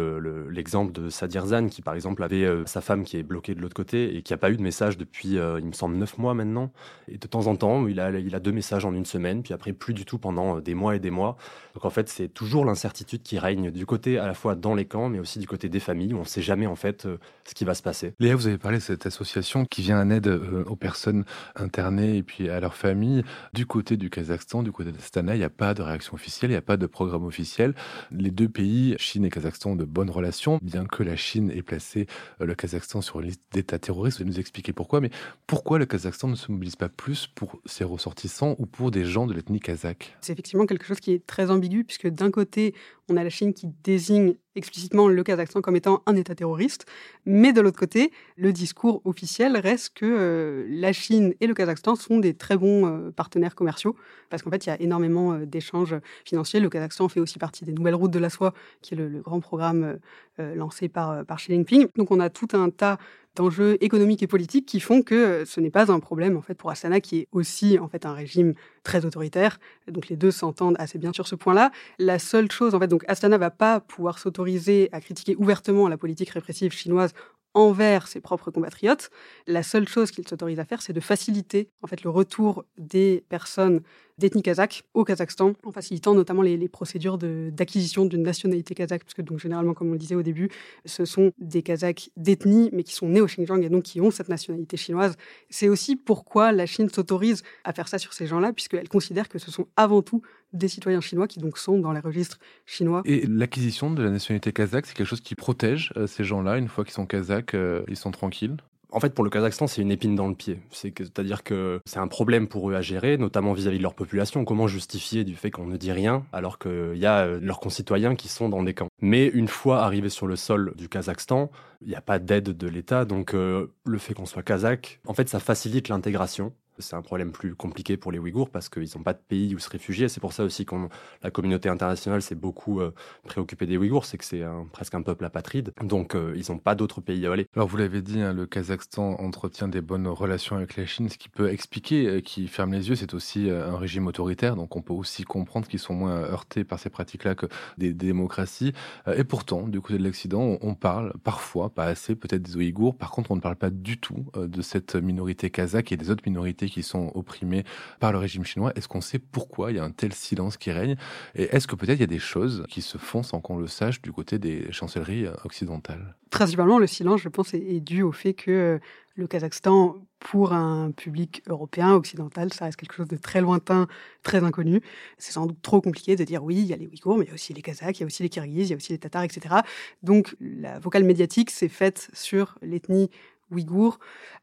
l'exemple 0.49 0.91
de 0.91 1.09
Sadir 1.09 1.45
Zan, 1.45 1.67
qui 1.67 1.81
par 1.81 1.93
exemple 1.93 2.23
avait 2.23 2.47
sa 2.65 2.81
femme 2.81 3.03
qui 3.03 3.17
est 3.17 3.23
bloquée 3.23 3.53
de 3.53 3.61
l'autre 3.61 3.75
côté 3.75 4.15
et 4.15 4.21
qui 4.21 4.31
n'a 4.31 4.37
pas 4.37 4.46
eu 4.49 4.57
de 4.57 4.61
message 4.61 4.97
depuis, 4.97 5.35
il 5.35 5.65
me 5.65 5.71
semble, 5.71 5.95
neuf 5.95 6.17
mois 6.17 6.33
maintenant. 6.33 6.71
Et 7.07 7.17
de 7.17 7.27
temps 7.27 7.47
en 7.47 7.55
temps, 7.55 7.87
il 7.87 7.99
a, 7.99 8.39
deux 8.39 8.51
messages 8.51 8.85
en 8.85 8.93
une 8.93 9.05
semaine, 9.05 9.43
puis 9.43 9.53
après 9.53 9.73
plus 9.73 9.93
du 9.93 10.05
tout 10.05 10.17
pendant 10.17 10.59
des 10.59 10.73
mois 10.73 10.95
et 10.95 10.99
des 10.99 11.11
mois. 11.11 11.37
Donc 11.73 11.85
en 11.85 11.89
fait, 11.89 12.09
c'est 12.09 12.27
toujours 12.27 12.65
l'incertitude 12.65 13.21
qui 13.21 13.39
règne 13.39 13.71
du 13.71 13.85
côté 13.85 14.17
à 14.17 14.25
la 14.25 14.33
fois 14.33 14.55
dans 14.55 14.75
les 14.75 14.85
camps, 14.85 15.09
mais 15.09 15.19
aussi 15.19 15.39
du 15.39 15.47
côté 15.47 15.69
des 15.69 15.79
familles, 15.79 16.13
où 16.13 16.17
on 16.17 16.21
ne 16.21 16.25
sait 16.25 16.41
jamais 16.41 16.67
en 16.67 16.75
fait 16.75 17.05
euh, 17.05 17.17
ce 17.45 17.53
qui 17.53 17.65
va 17.65 17.73
se 17.73 17.83
passer. 17.83 18.13
Léa, 18.19 18.35
vous 18.35 18.47
avez 18.47 18.57
parlé 18.57 18.77
de 18.77 18.83
cette 18.83 19.05
association 19.05 19.65
qui 19.65 19.81
vient 19.81 20.01
en 20.01 20.09
aide 20.09 20.27
euh, 20.27 20.63
aux 20.67 20.75
personnes 20.75 21.23
internées 21.55 22.17
et 22.17 22.23
puis 22.23 22.49
à 22.49 22.59
leurs 22.59 22.75
familles. 22.75 23.23
Du 23.53 23.65
côté 23.65 23.97
du 23.97 24.09
Kazakhstan, 24.09 24.63
du 24.63 24.71
côté 24.71 24.91
d'Astana, 24.91 25.35
il 25.35 25.39
n'y 25.39 25.43
a 25.43 25.49
pas 25.49 25.73
de 25.73 25.81
réaction 25.81 26.13
officielle, 26.13 26.51
il 26.51 26.53
n'y 26.53 26.57
a 26.57 26.61
pas 26.61 26.77
de 26.77 26.85
programme 26.85 27.25
officiel. 27.25 27.73
Les 28.11 28.31
deux 28.31 28.49
pays, 28.49 28.95
Chine 28.97 29.25
et 29.25 29.29
Kazakhstan, 29.29 29.71
ont 29.71 29.75
de 29.75 29.85
bonnes 29.85 30.09
relations, 30.09 30.59
bien 30.61 30.85
que 30.85 31.03
la 31.03 31.15
Chine 31.15 31.51
ait 31.51 31.63
placé 31.63 32.07
euh, 32.41 32.45
le 32.45 32.55
Kazakhstan 32.55 33.01
sur 33.01 33.19
une 33.19 33.27
liste 33.27 33.41
d'États 33.51 33.79
terroristes. 33.79 34.19
Expliquer 34.39 34.73
pourquoi, 34.73 35.01
mais 35.01 35.09
pourquoi 35.45 35.79
le 35.79 35.85
Kazakhstan 35.85 36.27
ne 36.27 36.35
se 36.35 36.51
mobilise 36.51 36.75
pas 36.75 36.89
plus 36.89 37.27
pour 37.27 37.59
ses 37.65 37.83
ressortissants 37.83 38.55
ou 38.59 38.65
pour 38.65 38.91
des 38.91 39.05
gens 39.05 39.27
de 39.27 39.33
l'ethnie 39.33 39.59
kazakh 39.59 40.15
C'est 40.21 40.33
effectivement 40.33 40.65
quelque 40.65 40.85
chose 40.85 40.99
qui 40.99 41.11
est 41.13 41.25
très 41.25 41.51
ambigu, 41.51 41.83
puisque 41.83 42.07
d'un 42.07 42.31
côté, 42.31 42.73
on 43.09 43.17
a 43.17 43.23
la 43.23 43.29
Chine 43.29 43.53
qui 43.53 43.67
désigne 43.83 44.35
explicitement 44.55 45.07
le 45.07 45.23
Kazakhstan 45.23 45.61
comme 45.61 45.75
étant 45.75 46.01
un 46.05 46.15
État 46.15 46.35
terroriste, 46.35 46.85
mais 47.25 47.53
de 47.53 47.61
l'autre 47.61 47.79
côté, 47.79 48.11
le 48.35 48.51
discours 48.51 49.01
officiel 49.05 49.55
reste 49.57 49.93
que 49.93 50.05
euh, 50.05 50.65
la 50.69 50.93
Chine 50.93 51.33
et 51.39 51.47
le 51.47 51.53
Kazakhstan 51.53 51.95
sont 51.95 52.19
des 52.19 52.33
très 52.33 52.57
bons 52.57 52.85
euh, 52.85 53.11
partenaires 53.11 53.55
commerciaux, 53.55 53.95
parce 54.29 54.41
qu'en 54.41 54.49
fait, 54.49 54.65
il 54.65 54.69
y 54.69 54.71
a 54.71 54.81
énormément 54.81 55.33
euh, 55.33 55.45
d'échanges 55.45 55.95
financiers. 56.25 56.59
Le 56.59 56.69
Kazakhstan 56.69 57.07
fait 57.07 57.19
aussi 57.19 57.39
partie 57.39 57.65
des 57.65 57.71
Nouvelles 57.71 57.95
Routes 57.95 58.11
de 58.11 58.19
la 58.19 58.29
Soie, 58.29 58.53
qui 58.81 58.95
est 58.95 58.97
le, 58.97 59.21
grand 59.21 59.39
programme 59.39 59.97
lancé 60.37 60.87
par, 60.87 61.23
Xi 61.25 61.51
Jinping. 61.51 61.87
Donc 61.95 62.11
on 62.11 62.19
a 62.19 62.29
tout 62.29 62.47
un 62.53 62.69
tas 62.69 62.97
d'enjeux 63.35 63.77
économiques 63.81 64.23
et 64.23 64.27
politiques 64.27 64.65
qui 64.65 64.79
font 64.79 65.01
que 65.01 65.45
ce 65.45 65.59
n'est 65.59 65.69
pas 65.69 65.91
un 65.91 65.99
problème 65.99 66.37
en 66.37 66.41
fait 66.41 66.55
pour 66.55 66.69
Astana 66.69 66.99
qui 67.01 67.19
est 67.19 67.27
aussi 67.31 67.79
en 67.79 67.87
fait 67.87 68.05
un 68.05 68.13
régime 68.13 68.53
très 68.87 69.03
autoritaire. 69.05 69.59
Donc 69.89 70.07
les 70.07 70.15
deux 70.15 70.31
s'entendent 70.31 70.77
assez 70.79 70.97
bien 70.97 71.11
sur 71.11 71.27
ce 71.27 71.35
point-là. 71.35 71.71
La 71.99 72.19
seule 72.19 72.49
chose 72.49 72.73
en 72.73 72.79
fait 72.79 72.87
donc 72.87 73.03
Astana 73.09 73.37
va 73.37 73.51
pas 73.51 73.81
pouvoir 73.81 74.17
s'autoriser 74.17 74.87
à 74.93 75.01
critiquer 75.01 75.35
ouvertement 75.35 75.89
la 75.89 75.97
politique 75.97 76.29
répressive 76.29 76.71
chinoise 76.71 77.13
envers 77.53 78.07
ses 78.07 78.21
propres 78.21 78.49
compatriotes. 78.49 79.09
La 79.45 79.61
seule 79.61 79.89
chose 79.89 80.11
qu'il 80.11 80.25
s'autorise 80.25 80.59
à 80.59 80.65
faire, 80.65 80.81
c'est 80.81 80.93
de 80.93 81.01
faciliter 81.01 81.69
en 81.81 81.87
fait 81.87 82.03
le 82.03 82.09
retour 82.09 82.63
des 82.77 83.25
personnes 83.27 83.81
d'ethnie 84.17 84.41
kazakh 84.41 84.83
au 84.93 85.03
Kazakhstan, 85.03 85.53
en 85.63 85.71
facilitant 85.71 86.15
notamment 86.15 86.41
les, 86.41 86.67
procédures 86.67 87.17
d'acquisition 87.17 88.05
d'une 88.05 88.23
nationalité 88.23 88.75
kazakh, 88.75 89.03
parce 89.03 89.13
que 89.13 89.21
donc 89.21 89.39
généralement, 89.39 89.73
comme 89.73 89.89
on 89.89 89.93
le 89.93 89.97
disait 89.97 90.15
au 90.15 90.23
début, 90.23 90.49
ce 90.85 91.05
sont 91.05 91.31
des 91.37 91.61
Kazakhs 91.61 92.09
d'ethnie, 92.17 92.69
mais 92.73 92.83
qui 92.83 92.93
sont 92.93 93.07
nés 93.07 93.21
au 93.21 93.25
Xinjiang 93.25 93.61
et 93.61 93.69
donc 93.69 93.83
qui 93.83 94.01
ont 94.01 94.11
cette 94.11 94.29
nationalité 94.29 94.77
chinoise. 94.77 95.15
C'est 95.49 95.69
aussi 95.69 95.95
pourquoi 95.95 96.51
la 96.51 96.65
Chine 96.65 96.89
s'autorise 96.89 97.43
à 97.63 97.73
faire 97.73 97.87
ça 97.87 97.97
sur 97.97 98.13
ces 98.13 98.27
gens-là, 98.27 98.53
puisqu'elle 98.53 98.89
considère 98.89 99.29
que 99.29 99.39
ce 99.39 99.51
sont 99.51 99.67
avant 99.75 100.01
tout 100.01 100.21
des 100.53 100.67
citoyens 100.67 101.01
chinois 101.01 101.27
qui 101.27 101.39
donc 101.39 101.57
sont 101.57 101.77
dans 101.77 101.91
les 101.91 101.99
registres 101.99 102.39
chinois. 102.65 103.01
Et 103.05 103.25
l'acquisition 103.25 103.91
de 103.91 104.03
la 104.03 104.09
nationalité 104.09 104.51
kazakh, 104.51 104.85
c'est 104.85 104.95
quelque 104.95 105.07
chose 105.07 105.21
qui 105.21 105.35
protège 105.35 105.91
euh, 105.97 106.07
ces 106.07 106.23
gens-là, 106.23 106.57
une 106.57 106.67
fois 106.67 106.83
qu'ils 106.83 106.93
sont 106.93 107.05
kazakhs, 107.05 107.53
euh, 107.53 107.83
ils 107.87 107.97
sont 107.97 108.11
tranquilles? 108.11 108.57
En 108.91 108.99
fait, 108.99 109.13
pour 109.13 109.23
le 109.23 109.29
Kazakhstan, 109.29 109.67
c'est 109.67 109.81
une 109.81 109.91
épine 109.91 110.15
dans 110.15 110.27
le 110.27 110.35
pied. 110.35 110.59
C'est-à-dire 110.71 111.43
que 111.43 111.81
c'est 111.85 111.99
un 111.99 112.07
problème 112.07 112.47
pour 112.47 112.69
eux 112.69 112.75
à 112.75 112.81
gérer, 112.81 113.17
notamment 113.17 113.53
vis-à-vis 113.53 113.77
de 113.77 113.83
leur 113.83 113.93
population. 113.93 114.45
Comment 114.45 114.67
justifier 114.67 115.23
du 115.23 115.35
fait 115.35 115.51
qu'on 115.51 115.65
ne 115.65 115.77
dit 115.77 115.91
rien 115.91 116.25
alors 116.31 116.57
qu'il 116.57 116.95
y 116.95 117.05
a 117.05 117.25
euh, 117.25 117.39
leurs 117.41 117.59
concitoyens 117.59 118.15
qui 118.15 118.29
sont 118.29 118.49
dans 118.49 118.63
des 118.63 118.73
camps 118.73 118.87
Mais 119.01 119.27
une 119.27 119.47
fois 119.47 119.83
arrivés 119.83 120.09
sur 120.09 120.27
le 120.27 120.35
sol 120.35 120.73
du 120.77 120.87
Kazakhstan, 120.87 121.51
il 121.81 121.89
n'y 121.89 121.95
a 121.95 122.01
pas 122.01 122.19
d'aide 122.19 122.55
de 122.57 122.67
l'État, 122.67 123.05
donc 123.05 123.33
le 123.33 123.97
fait 123.97 124.13
qu'on 124.13 124.25
soit 124.25 124.41
kazakh, 124.41 124.99
en 125.05 125.13
fait, 125.13 125.29
ça 125.29 125.39
facilite 125.39 125.89
l'intégration. 125.89 126.53
C'est 126.79 126.95
un 126.95 127.01
problème 127.01 127.31
plus 127.31 127.55
compliqué 127.55 127.97
pour 127.97 128.11
les 128.11 128.19
Ouïghours 128.19 128.49
parce 128.49 128.69
qu'ils 128.69 128.89
n'ont 128.95 129.03
pas 129.03 129.13
de 129.13 129.19
pays 129.27 129.55
où 129.55 129.59
se 129.59 129.69
réfugier. 129.69 130.09
C'est 130.09 130.19
pour 130.19 130.33
ça 130.33 130.43
aussi 130.43 130.65
que 130.65 130.75
la 131.23 131.31
communauté 131.31 131.69
internationale 131.69 132.21
s'est 132.21 132.35
beaucoup 132.35 132.81
euh, 132.81 132.93
préoccupée 133.23 133.65
des 133.65 133.77
Ouïghours, 133.77 134.05
c'est 134.05 134.17
que 134.17 134.25
c'est 134.25 134.43
presque 134.71 134.93
un 134.93 135.01
peuple 135.01 135.25
apatride. 135.25 135.73
Donc 135.81 136.15
euh, 136.15 136.33
ils 136.35 136.51
n'ont 136.51 136.59
pas 136.59 136.75
d'autres 136.75 137.01
pays 137.01 137.25
à 137.25 137.31
aller. 137.31 137.47
Alors 137.55 137.67
vous 137.67 137.77
l'avez 137.77 138.01
dit, 138.01 138.21
hein, 138.21 138.33
le 138.33 138.45
Kazakhstan 138.45 139.19
entretient 139.19 139.67
des 139.67 139.81
bonnes 139.81 140.07
relations 140.07 140.55
avec 140.55 140.77
la 140.77 140.85
Chine, 140.85 141.09
ce 141.09 141.17
qui 141.17 141.29
peut 141.29 141.49
expliquer 141.49 142.07
euh, 142.07 142.21
qu'ils 142.21 142.47
ferment 142.47 142.73
les 142.73 142.89
yeux. 142.89 142.95
C'est 142.95 143.13
aussi 143.13 143.49
un 143.49 143.77
régime 143.77 144.07
autoritaire, 144.07 144.55
donc 144.55 144.75
on 144.75 144.81
peut 144.81 144.93
aussi 144.93 145.23
comprendre 145.23 145.67
qu'ils 145.67 145.79
sont 145.79 145.93
moins 145.93 146.21
heurtés 146.21 146.63
par 146.63 146.79
ces 146.79 146.89
pratiques-là 146.89 147.35
que 147.35 147.47
des, 147.77 147.93
démocraties. 147.93 148.73
et 149.15 149.23
pourtant, 149.23 149.67
du 149.67 149.81
côté 149.81 149.97
de 149.97 150.03
l'Occident, 150.03 150.57
on, 150.61 150.75
parle 150.75 151.13
parfois, 151.23 151.69
pas 151.69 151.85
assez, 151.85 152.15
peut-être 152.15 152.41
des 152.41 152.55
Ouïghours. 152.55 152.95
Par 152.95 153.11
contre, 153.11 153.31
on 153.31 153.35
ne 153.35 153.41
parle 153.41 153.55
pas 153.55 153.69
du 153.69 153.97
tout 153.97 154.27
de 154.35 154.61
cette 154.61 154.95
minorité 154.95 155.49
kazakh 155.49 155.91
et 155.91 155.97
des 155.97 156.11
autres 156.11 156.23
minorités 156.25 156.66
qui 156.69 156.83
sont 156.83 157.11
opprimées 157.15 157.63
par 157.99 158.11
le 158.11 158.17
régime 158.17 158.45
chinois. 158.45 158.71
Est-ce 158.75 158.87
qu'on 158.87 159.01
sait 159.01 159.19
pourquoi 159.19 159.71
il 159.71 159.77
y 159.77 159.79
a 159.79 159.83
un 159.83 159.91
tel 159.91 160.13
silence 160.13 160.57
qui 160.57 160.71
règne? 160.71 160.95
Et 161.35 161.43
est-ce 161.55 161.67
que 161.67 161.75
peut-être 161.75 161.97
il 161.97 162.01
y 162.01 162.03
a 162.03 162.07
des 162.07 162.19
choses 162.19 162.65
qui 162.69 162.81
se 162.81 162.97
font 162.97 163.23
sans 163.23 163.39
qu'on 163.39 163.57
le 163.57 163.67
sache 163.67 164.01
du 164.01 164.11
côté 164.11 164.39
des 164.39 164.71
chancelleries 164.71 165.27
occidentales? 165.43 166.15
Principalement, 166.29 166.79
le 166.79 166.87
silence, 166.87 167.21
je 167.21 167.29
pense, 167.29 167.53
est 167.53 167.79
dû 167.79 168.03
au 168.03 168.11
fait 168.11 168.33
que 168.33 168.79
le 169.15 169.27
Kazakhstan, 169.27 169.95
pour 170.19 170.53
un 170.53 170.91
public 170.91 171.41
européen, 171.47 171.93
occidental, 171.93 172.53
ça 172.53 172.65
reste 172.65 172.77
quelque 172.77 172.93
chose 172.93 173.07
de 173.07 173.17
très 173.17 173.41
lointain, 173.41 173.87
très 174.23 174.43
inconnu. 174.43 174.81
C'est 175.17 175.31
sans 175.31 175.45
doute 175.47 175.61
trop 175.61 175.81
compliqué 175.81 176.15
de 176.15 176.23
dire 176.23 176.43
oui, 176.43 176.55
il 176.55 176.65
y 176.65 176.73
a 176.73 176.75
les 176.75 176.87
Ouïghours, 176.87 177.17
mais 177.17 177.25
il 177.25 177.27
y 177.29 177.31
a 177.31 177.33
aussi 177.33 177.53
les 177.53 177.61
Kazakhs, 177.61 177.97
il 177.97 178.01
y 178.01 178.03
a 178.03 178.05
aussi 178.05 178.23
les 178.23 178.29
Kirghizes, 178.29 178.67
il 178.67 178.71
y 178.71 178.73
a 178.73 178.77
aussi 178.77 178.91
les 178.91 178.99
Tatars, 178.99 179.23
etc. 179.23 179.55
Donc 180.03 180.35
la 180.39 180.79
vocale 180.79 181.03
médiatique 181.03 181.49
s'est 181.49 181.69
faite 181.69 182.09
sur 182.13 182.57
l'ethnie 182.61 183.09
ouïghour. 183.51 183.99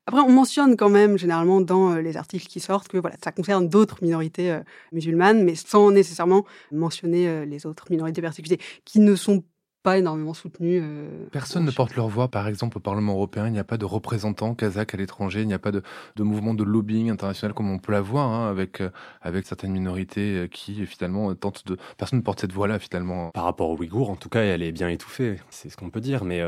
Après, 0.07 0.21
on 0.21 0.31
mentionne 0.31 0.77
quand 0.77 0.91
même 0.91 1.17
généralement 1.17 1.61
dans 1.61 1.93
euh, 1.93 2.01
les 2.01 2.17
articles 2.17 2.47
qui 2.47 2.61
sortent 2.61 2.89
que 2.89 2.99
voilà, 2.99 3.17
ça 3.23 3.33
concerne 3.33 3.69
d'autres 3.69 3.99
minorités 4.03 4.51
euh, 4.51 4.61
musulmanes, 4.93 5.43
mais 5.45 5.55
sans 5.55 5.91
nécessairement 5.91 6.45
mentionner 6.73 7.29
euh, 7.29 7.45
les 7.45 7.65
autres 7.67 7.87
minorités 7.91 8.21
persécutées, 8.21 8.61
qui 8.85 9.01
ne 9.01 9.17
sont 9.17 9.43
pas 9.85 9.99
énormément 9.99 10.33
soutenus. 10.33 10.81
Euh, 10.83 11.27
Personne 11.31 11.67
ne 11.67 11.71
porte 11.71 11.95
leur 11.95 12.09
voix, 12.09 12.29
par 12.29 12.49
exemple, 12.49 12.79
au 12.79 12.81
Parlement 12.81 13.13
européen. 13.13 13.47
Il 13.47 13.53
n'y 13.53 13.59
a 13.59 13.65
pas 13.65 13.77
de 13.77 13.85
représentants 13.85 14.55
kazakhs 14.55 14.95
à 14.95 14.97
l'étranger. 14.97 15.43
Il 15.43 15.47
n'y 15.47 15.53
a 15.53 15.59
pas 15.59 15.73
de, 15.73 15.83
de, 16.17 16.23
mouvement 16.23 16.55
de 16.55 16.65
lobbying 16.65 17.11
international 17.11 17.53
comme 17.53 17.71
on 17.71 17.79
peut 17.79 17.93
l'avoir 17.93 18.31
hein, 18.31 18.49
avec, 18.49 18.81
euh, 18.81 18.89
avec 19.21 19.47
certaines 19.47 19.73
minorités 19.73 20.39
euh, 20.39 20.47
qui, 20.49 20.87
finalement, 20.87 21.35
tentent 21.35 21.67
de. 21.67 21.77
Personne 21.99 22.21
ne 22.21 22.25
porte 22.25 22.41
cette 22.41 22.53
voix-là, 22.53 22.79
finalement. 22.79 23.31
Par 23.33 23.45
rapport 23.45 23.69
aux 23.69 23.77
Ouïghours, 23.77 24.09
en 24.09 24.17
tout 24.17 24.31
cas, 24.31 24.41
elle 24.41 24.63
est 24.63 24.73
bien 24.73 24.89
étouffée. 24.89 25.39
C'est 25.51 25.69
ce 25.69 25.77
qu'on 25.77 25.91
peut 25.91 26.01
dire. 26.01 26.25
Mais 26.25 26.43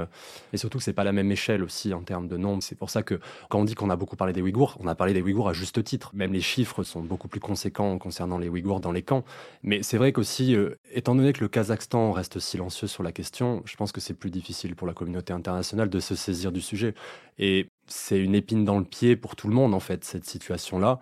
et 0.55 0.57
surtout 0.57 0.79
que 0.79 0.85
c'est 0.85 0.95
pas 0.95 1.05
la 1.05 1.13
même 1.13 1.31
échelle 1.31 1.63
aussi 1.63 1.93
en 1.93 2.01
termes 2.01 2.29
de 2.29 2.39
nombre. 2.39 2.63
C'est 2.63 2.75
pour 2.75 2.89
ça 2.89 3.03
que 3.03 3.21
quand 3.51 3.61
on 3.61 3.65
dit 3.65 3.75
qu'on 3.75 3.91
a 3.91 3.97
beaucoup 3.97 4.17
parlé 4.17 4.33
des 4.33 4.41
Ouïghours, 4.41 4.79
on 4.81 4.87
a 4.87 4.95
parlé 4.95 5.13
des 5.13 5.21
Ouïghours 5.21 5.51
à 5.51 5.53
juste 5.53 5.85
titre. 5.85 6.11
Même 6.15 6.33
les 6.33 6.41
chiffres 6.41 6.85
sont 6.85 7.03
beaucoup 7.03 7.29
plus 7.29 7.41
conséquents 7.41 7.99
concernant 7.99 8.39
les 8.39 8.49
Ouïghours 8.49 8.81
dans 8.81 8.93
les 8.93 9.03
camps. 9.03 9.25
Mais 9.63 9.83
c'est 9.83 9.99
vrai 9.99 10.13
qu'aussi, 10.13 10.57
étant 10.91 11.15
donné 11.15 11.35
que 11.35 11.41
le 11.41 11.49
Kazakhstan 11.49 12.13
reste 12.13 12.39
silencieux 12.39 12.87
sur 12.87 13.03
la 13.03 13.13
question, 13.13 13.26
je 13.39 13.77
pense 13.77 13.93
que 13.93 14.01
c'est 14.01 14.15
plus 14.15 14.31
difficile 14.31 14.75
pour 14.77 14.87
la 14.87 14.95
communauté 14.95 15.33
internationale 15.33 15.89
de 15.89 16.01
se 16.01 16.15
saisir 16.15 16.53
du 16.53 16.61
sujet. 16.61 16.95
Et 17.39 17.69
c'est 17.87 18.19
une 18.19 18.35
épine 18.35 18.65
dans 18.65 18.79
le 18.79 18.85
pied 18.85 19.17
pour 19.17 19.37
tout 19.37 19.49
le 19.49 19.55
monde, 19.55 19.75
en 19.75 19.81
fait, 19.81 20.05
cette 20.05 20.25
situation-là. 20.27 21.01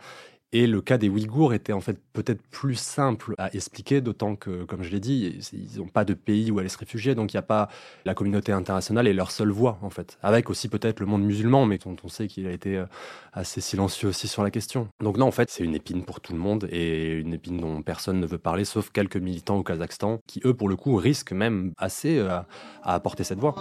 Et 0.57 0.69
le 0.69 0.81
cas 0.81 0.99
des 0.99 1.09
Ouïghours 1.09 1.53
était 1.53 1.73
en 1.73 1.81
fait 1.81 1.99
peut-être 2.13 2.41
plus 2.41 2.77
simple 2.77 3.35
à 3.39 3.53
expliquer, 3.57 4.01
d'autant 4.01 4.37
que, 4.37 4.63
comme 4.63 4.85
je 4.85 4.91
l'ai 4.91 5.01
dit, 5.01 5.41
ils 5.53 5.81
n'ont 5.81 5.89
pas 5.89 6.05
de 6.05 6.15
pays 6.15 6.53
où 6.53 6.61
aller 6.61 6.69
se 6.69 6.79
réfugier, 6.79 7.17
donc 7.17 7.33
il 7.33 7.37
n'y 7.37 7.41
a 7.41 7.43
pas 7.43 7.69
la 8.05 8.15
communauté 8.15 8.53
internationale 8.53 9.09
et 9.09 9.13
leur 9.13 9.33
seule 9.33 9.51
voix 9.51 9.81
en 9.83 9.91
fait. 9.91 10.17
Avec 10.23 10.51
aussi 10.51 10.69
peut-être 10.69 11.01
le 11.01 11.07
monde 11.07 11.25
musulman, 11.25 11.67
mais 11.67 11.79
dont 11.79 11.97
on 12.05 12.09
sait 12.09 12.29
qu'il 12.29 12.47
a 12.47 12.53
été 12.53 12.77
euh, 12.77 12.87
assez 13.33 13.61
silencieux 13.61 14.11
aussi 14.11 14.29
sur 14.29 14.45
la 14.45 14.53
question. 14.53 14.87
Donc 15.03 15.17
non, 15.17 15.27
en 15.27 15.33
fait, 15.33 15.51
c'est 15.51 15.65
une 15.65 15.75
épine 15.75 16.05
pour 16.05 16.21
tout 16.21 16.33
le 16.33 16.39
monde 16.39 16.69
et 16.71 17.15
une 17.15 17.35
épine 17.35 17.59
dont 17.59 17.83
personne 17.83 18.21
ne 18.21 18.27
veut 18.27 18.39
parler, 18.39 18.65
sauf 18.65 18.91
quelques 18.91 19.17
militants 19.17 19.57
au 19.57 19.65
Kazakhstan, 19.65 20.21
qui 20.29 20.41
eux, 20.45 20.55
pour 20.55 20.69
le 20.69 20.77
coup, 20.77 20.95
risquent 20.95 21.33
même 21.33 21.73
assez 21.79 22.17
euh, 22.17 22.39
à 22.85 22.95
apporter 22.95 23.25
cette 23.25 23.41
voix. 23.41 23.57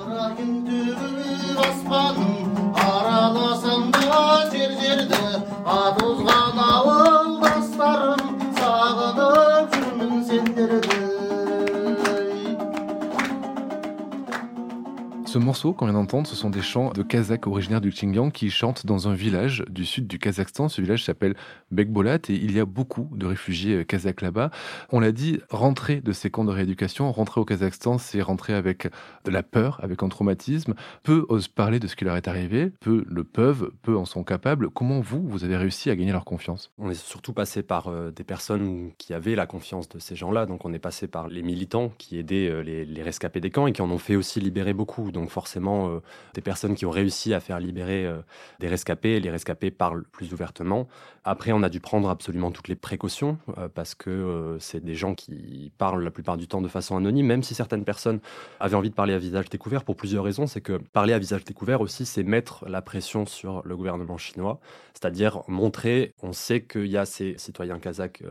Ce 15.33 15.39
morceau 15.39 15.73
qu'on 15.73 15.85
vient 15.85 15.95
d'entendre, 15.95 16.27
ce 16.27 16.35
sont 16.35 16.51
des 16.51 16.61
chants 16.61 16.91
de 16.91 17.01
Kazakhs 17.01 17.47
originaires 17.47 17.81
du 17.81 17.89
Xinjiang 17.89 18.29
qui 18.29 18.51
chantent 18.51 18.85
dans 18.85 19.07
un 19.07 19.15
village 19.15 19.63
du 19.67 19.83
sud 19.83 20.05
du 20.05 20.19
Kazakhstan. 20.19 20.69
Ce 20.69 20.79
village 20.79 21.03
s'appelle 21.03 21.33
Bekbolat 21.71 22.19
et 22.29 22.35
il 22.35 22.51
y 22.51 22.59
a 22.59 22.65
beaucoup 22.65 23.09
de 23.15 23.25
réfugiés 23.25 23.77
euh, 23.77 23.83
kazakhs 23.83 24.21
là-bas. 24.21 24.51
On 24.91 24.99
l'a 24.99 25.11
dit, 25.11 25.39
rentrer 25.49 26.01
de 26.01 26.11
ces 26.11 26.29
camps 26.29 26.45
de 26.45 26.51
rééducation, 26.51 27.11
rentrer 27.11 27.41
au 27.41 27.45
Kazakhstan, 27.45 27.97
c'est 27.97 28.21
rentrer 28.21 28.53
avec 28.53 28.87
de 29.25 29.31
la 29.31 29.41
peur, 29.41 29.79
avec 29.81 30.03
un 30.03 30.09
traumatisme. 30.09 30.75
Peu 31.01 31.25
osent 31.29 31.47
parler 31.47 31.79
de 31.79 31.87
ce 31.87 31.95
qui 31.95 32.05
leur 32.05 32.15
est 32.15 32.27
arrivé, 32.27 32.71
peu 32.79 33.03
le 33.07 33.23
peuvent, 33.23 33.71
peu 33.81 33.97
en 33.97 34.05
sont 34.05 34.23
capables. 34.23 34.69
Comment 34.69 34.99
vous, 34.99 35.27
vous 35.27 35.43
avez 35.43 35.57
réussi 35.57 35.89
à 35.89 35.95
gagner 35.95 36.11
leur 36.11 36.25
confiance? 36.25 36.71
On 36.77 36.91
est 36.91 36.93
surtout 36.93 37.33
passé 37.33 37.63
par 37.63 37.87
euh, 37.87 38.11
des 38.11 38.23
personnes 38.23 38.91
qui 38.99 39.15
avaient 39.15 39.33
la 39.33 39.47
confiance 39.47 39.89
de 39.89 39.97
ces 39.97 40.15
gens-là. 40.15 40.45
Donc 40.45 40.63
on 40.63 40.73
est 40.73 40.77
passé 40.79 41.07
par 41.07 41.27
les 41.27 41.41
militants 41.41 41.91
qui 41.97 42.19
aidaient 42.19 42.49
euh, 42.49 42.61
les, 42.61 43.01
rescapés 43.01 43.39
des 43.39 43.49
camps 43.49 43.65
et 43.65 43.73
qui 43.73 43.81
en 43.81 43.89
ont 43.89 43.97
fait 43.97 44.15
aussi 44.15 44.39
libérer 44.39 44.73
beaucoup. 44.73 45.11
Forcément, 45.29 45.89
euh, 45.89 45.99
des 46.33 46.41
personnes 46.41 46.75
qui 46.75 46.85
ont 46.85 46.91
réussi 46.91 47.33
à 47.33 47.39
faire 47.39 47.59
libérer 47.59 48.05
euh, 48.05 48.21
des 48.59 48.67
rescapés, 48.67 49.19
les 49.19 49.29
rescapés 49.29 49.71
parlent 49.71 50.03
plus 50.11 50.33
ouvertement. 50.33 50.87
Après, 51.23 51.51
on 51.51 51.63
a 51.63 51.69
dû 51.69 51.79
prendre 51.79 52.09
absolument 52.09 52.51
toutes 52.51 52.67
les 52.67 52.75
précautions, 52.75 53.37
euh, 53.57 53.69
parce 53.73 53.95
que 53.95 54.57
c'est 54.59 54.83
des 54.83 54.95
gens 54.95 55.15
qui 55.15 55.71
parlent 55.77 56.03
la 56.03 56.11
plupart 56.11 56.37
du 56.37 56.47
temps 56.47 56.61
de 56.61 56.67
façon 56.67 56.97
anonyme, 56.97 57.25
même 57.25 57.43
si 57.43 57.55
certaines 57.55 57.83
personnes 57.83 58.19
avaient 58.59 58.75
envie 58.75 58.89
de 58.89 58.95
parler 58.95 59.13
à 59.13 59.17
visage 59.17 59.49
découvert, 59.49 59.83
pour 59.83 59.95
plusieurs 59.95 60.23
raisons. 60.23 60.47
C'est 60.47 60.61
que 60.61 60.77
parler 60.91 61.13
à 61.13 61.19
visage 61.19 61.43
découvert 61.43 61.81
aussi, 61.81 62.05
c'est 62.05 62.23
mettre 62.23 62.65
la 62.67 62.81
pression 62.81 63.25
sur 63.25 63.61
le 63.65 63.75
gouvernement 63.75 64.17
chinois, 64.17 64.59
c'est-à-dire 64.93 65.41
montrer, 65.47 66.13
on 66.21 66.33
sait 66.33 66.61
qu'il 66.61 66.87
y 66.87 66.97
a 66.97 67.05
ces 67.05 67.35
citoyens 67.37 67.79
kazakhs, 67.79 68.23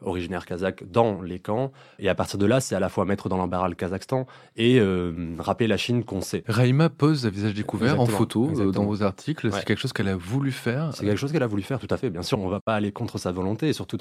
originaires 0.00 0.46
kazakhs, 0.46 0.84
dans 0.90 1.22
les 1.22 1.38
camps, 1.38 1.72
et 1.98 2.08
à 2.08 2.14
partir 2.14 2.38
de 2.38 2.46
là, 2.46 2.60
c'est 2.60 2.74
à 2.74 2.80
la 2.80 2.88
fois 2.88 3.04
mettre 3.04 3.28
dans 3.28 3.36
l'embarras 3.36 3.68
le 3.68 3.74
Kazakhstan 3.74 4.26
et 4.56 4.80
rappeler 5.38 5.66
la 5.66 5.76
Chine 5.76 6.04
qu'on 6.04 6.20
sait. 6.20 6.44
Raïma 6.46 6.88
pose 6.88 7.26
à 7.26 7.30
visage 7.30 7.54
découvert 7.54 8.00
en 8.00 8.06
photo 8.06 8.50
euh, 8.56 8.70
dans 8.70 8.84
vos 8.84 9.02
articles. 9.02 9.50
C'est 9.52 9.64
quelque 9.64 9.78
chose 9.78 9.92
qu'elle 9.92 10.08
a 10.08 10.16
voulu 10.16 10.52
faire. 10.52 10.90
C'est 10.94 11.04
quelque 11.04 11.16
chose 11.16 11.32
qu'elle 11.32 11.42
a 11.42 11.46
voulu 11.46 11.62
faire, 11.62 11.78
tout 11.78 11.88
à 11.90 11.96
fait. 11.96 12.10
Bien 12.10 12.21
sûr, 12.22 12.38
on 12.38 12.46
ne 12.46 12.50
va 12.50 12.60
pas 12.60 12.74
aller 12.74 12.92
contre 12.92 13.18
sa 13.18 13.32
volonté, 13.32 13.72
surtout 13.72 13.98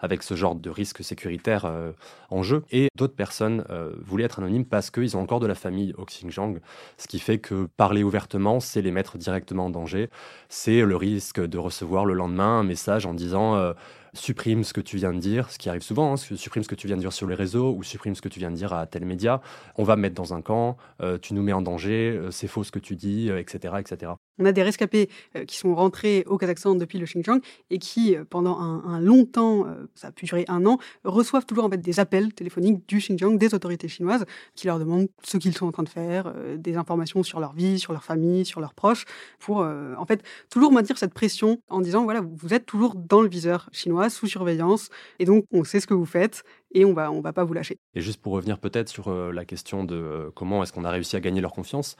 avec 0.00 0.22
ce 0.22 0.34
genre 0.34 0.54
de 0.54 0.70
risque 0.70 1.02
sécuritaire 1.02 1.64
euh, 1.64 1.92
en 2.30 2.42
jeu. 2.42 2.62
Et 2.70 2.88
d'autres 2.96 3.14
personnes 3.14 3.64
euh, 3.70 3.92
voulaient 4.04 4.24
être 4.24 4.38
anonymes 4.38 4.64
parce 4.64 4.90
qu'ils 4.90 5.16
ont 5.16 5.20
encore 5.20 5.40
de 5.40 5.46
la 5.46 5.54
famille 5.54 5.94
au 5.96 6.04
Xinjiang, 6.04 6.58
ce 6.98 7.08
qui 7.08 7.18
fait 7.18 7.38
que 7.38 7.68
parler 7.76 8.02
ouvertement, 8.02 8.60
c'est 8.60 8.82
les 8.82 8.90
mettre 8.90 9.18
directement 9.18 9.66
en 9.66 9.70
danger. 9.70 10.10
C'est 10.48 10.82
le 10.82 10.96
risque 10.96 11.40
de 11.40 11.58
recevoir 11.58 12.04
le 12.04 12.14
lendemain 12.14 12.60
un 12.60 12.64
message 12.64 13.06
en 13.06 13.14
disant 13.14 13.74
supprime 14.14 14.64
ce 14.64 14.72
que 14.72 14.80
tu 14.80 14.96
viens 14.96 15.12
de 15.12 15.18
dire, 15.18 15.50
ce 15.50 15.58
qui 15.58 15.68
arrive 15.68 15.82
souvent, 15.82 16.12
hein, 16.12 16.16
supprime 16.16 16.62
ce 16.62 16.68
que 16.68 16.74
tu 16.74 16.86
viens 16.86 16.96
de 16.96 17.00
dire 17.00 17.12
sur 17.12 17.26
les 17.26 17.34
réseaux 17.34 17.74
ou 17.76 17.82
supprime 17.82 18.14
ce 18.14 18.22
que 18.22 18.28
tu 18.28 18.38
viens 18.38 18.50
de 18.50 18.56
dire 18.56 18.72
à 18.72 18.86
tel 18.86 19.04
média, 19.04 19.40
on 19.76 19.84
va 19.84 19.96
me 19.96 20.02
mettre 20.02 20.14
dans 20.14 20.34
un 20.34 20.42
camp, 20.42 20.76
euh, 21.02 21.18
tu 21.18 21.34
nous 21.34 21.42
mets 21.42 21.52
en 21.52 21.62
danger, 21.62 22.16
euh, 22.16 22.30
c'est 22.30 22.46
faux 22.46 22.64
ce 22.64 22.72
que 22.72 22.78
tu 22.78 22.96
dis, 22.96 23.30
etc., 23.30 23.74
euh, 23.74 23.78
etc. 23.78 24.12
On 24.38 24.44
a 24.46 24.52
des 24.52 24.64
rescapés 24.64 25.08
qui 25.46 25.56
sont 25.56 25.76
rentrés 25.76 26.24
au 26.26 26.38
Kazakhstan 26.38 26.74
depuis 26.74 26.98
le 26.98 27.06
Xinjiang 27.06 27.38
et 27.70 27.78
qui, 27.78 28.16
pendant 28.30 28.58
un, 28.58 28.98
long 28.98 29.24
temps, 29.24 29.64
ça 29.94 30.08
a 30.08 30.10
pu 30.10 30.24
durer 30.24 30.44
un 30.48 30.66
an, 30.66 30.78
reçoivent 31.04 31.46
toujours 31.46 31.62
en 31.64 31.70
fait 31.70 31.76
des 31.78 32.00
appels 32.00 32.34
téléphoniques 32.34 32.88
du 32.88 32.98
Xinjiang, 32.98 33.38
des 33.38 33.54
autorités 33.54 33.86
chinoises, 33.86 34.24
qui 34.56 34.66
leur 34.66 34.80
demandent 34.80 35.06
ce 35.22 35.36
qu'ils 35.36 35.56
sont 35.56 35.66
en 35.66 35.70
train 35.70 35.84
de 35.84 35.88
faire, 35.88 36.34
des 36.58 36.76
informations 36.76 37.22
sur 37.22 37.38
leur 37.38 37.52
vie, 37.52 37.78
sur 37.78 37.92
leur 37.92 38.02
famille, 38.02 38.44
sur 38.44 38.60
leurs 38.60 38.74
proches, 38.74 39.04
pour 39.38 39.58
en 39.58 40.04
fait 40.04 40.24
toujours 40.50 40.72
maintenir 40.72 40.98
cette 40.98 41.14
pression 41.14 41.60
en 41.68 41.80
disant 41.80 42.02
voilà, 42.02 42.20
vous 42.20 42.52
êtes 42.52 42.66
toujours 42.66 42.96
dans 42.96 43.22
le 43.22 43.28
viseur 43.28 43.68
chinois 43.70 44.03
sous 44.10 44.26
surveillance, 44.26 44.90
et 45.18 45.24
donc 45.24 45.46
on 45.52 45.64
sait 45.64 45.80
ce 45.80 45.86
que 45.86 45.94
vous 45.94 46.06
faites 46.06 46.42
et 46.72 46.84
on 46.84 46.92
va 46.92 47.10
on 47.10 47.20
va 47.20 47.32
pas 47.32 47.44
vous 47.44 47.54
lâcher. 47.54 47.78
Et 47.94 48.00
juste 48.00 48.20
pour 48.20 48.32
revenir 48.32 48.58
peut-être 48.58 48.88
sur 48.88 49.08
euh, 49.08 49.32
la 49.32 49.44
question 49.44 49.84
de 49.84 49.94
euh, 49.94 50.30
comment 50.34 50.62
est-ce 50.62 50.72
qu'on 50.72 50.84
a 50.84 50.90
réussi 50.90 51.16
à 51.16 51.20
gagner 51.20 51.40
leur 51.40 51.52
confiance. 51.52 51.96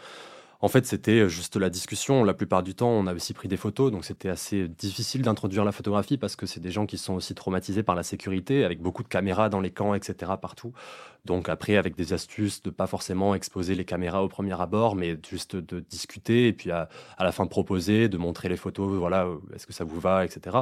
En 0.64 0.68
fait, 0.68 0.86
c'était 0.86 1.28
juste 1.28 1.56
la 1.56 1.68
discussion. 1.68 2.24
La 2.24 2.32
plupart 2.32 2.62
du 2.62 2.74
temps, 2.74 2.88
on 2.88 3.06
a 3.06 3.12
aussi 3.12 3.34
pris 3.34 3.48
des 3.48 3.58
photos, 3.58 3.92
donc 3.92 4.06
c'était 4.06 4.30
assez 4.30 4.66
difficile 4.66 5.20
d'introduire 5.20 5.62
la 5.62 5.72
photographie 5.72 6.16
parce 6.16 6.36
que 6.36 6.46
c'est 6.46 6.60
des 6.60 6.70
gens 6.70 6.86
qui 6.86 6.96
sont 6.96 7.12
aussi 7.12 7.34
traumatisés 7.34 7.82
par 7.82 7.94
la 7.94 8.02
sécurité, 8.02 8.64
avec 8.64 8.80
beaucoup 8.80 9.02
de 9.02 9.08
caméras 9.08 9.50
dans 9.50 9.60
les 9.60 9.70
camps, 9.70 9.92
etc. 9.92 10.32
partout. 10.40 10.72
Donc 11.26 11.50
après, 11.50 11.76
avec 11.76 11.96
des 11.96 12.14
astuces 12.14 12.62
de 12.62 12.70
pas 12.70 12.86
forcément 12.86 13.34
exposer 13.34 13.74
les 13.74 13.84
caméras 13.84 14.24
au 14.24 14.28
premier 14.28 14.58
abord, 14.58 14.96
mais 14.96 15.18
juste 15.28 15.54
de 15.54 15.80
discuter 15.80 16.48
et 16.48 16.54
puis 16.54 16.70
à, 16.70 16.88
la 17.20 17.30
fin 17.30 17.46
proposer, 17.46 18.08
de 18.08 18.16
montrer 18.16 18.48
les 18.48 18.56
photos. 18.56 18.90
Voilà, 18.98 19.28
est-ce 19.54 19.66
que 19.66 19.74
ça 19.74 19.84
vous 19.84 20.00
va, 20.00 20.24
etc. 20.24 20.56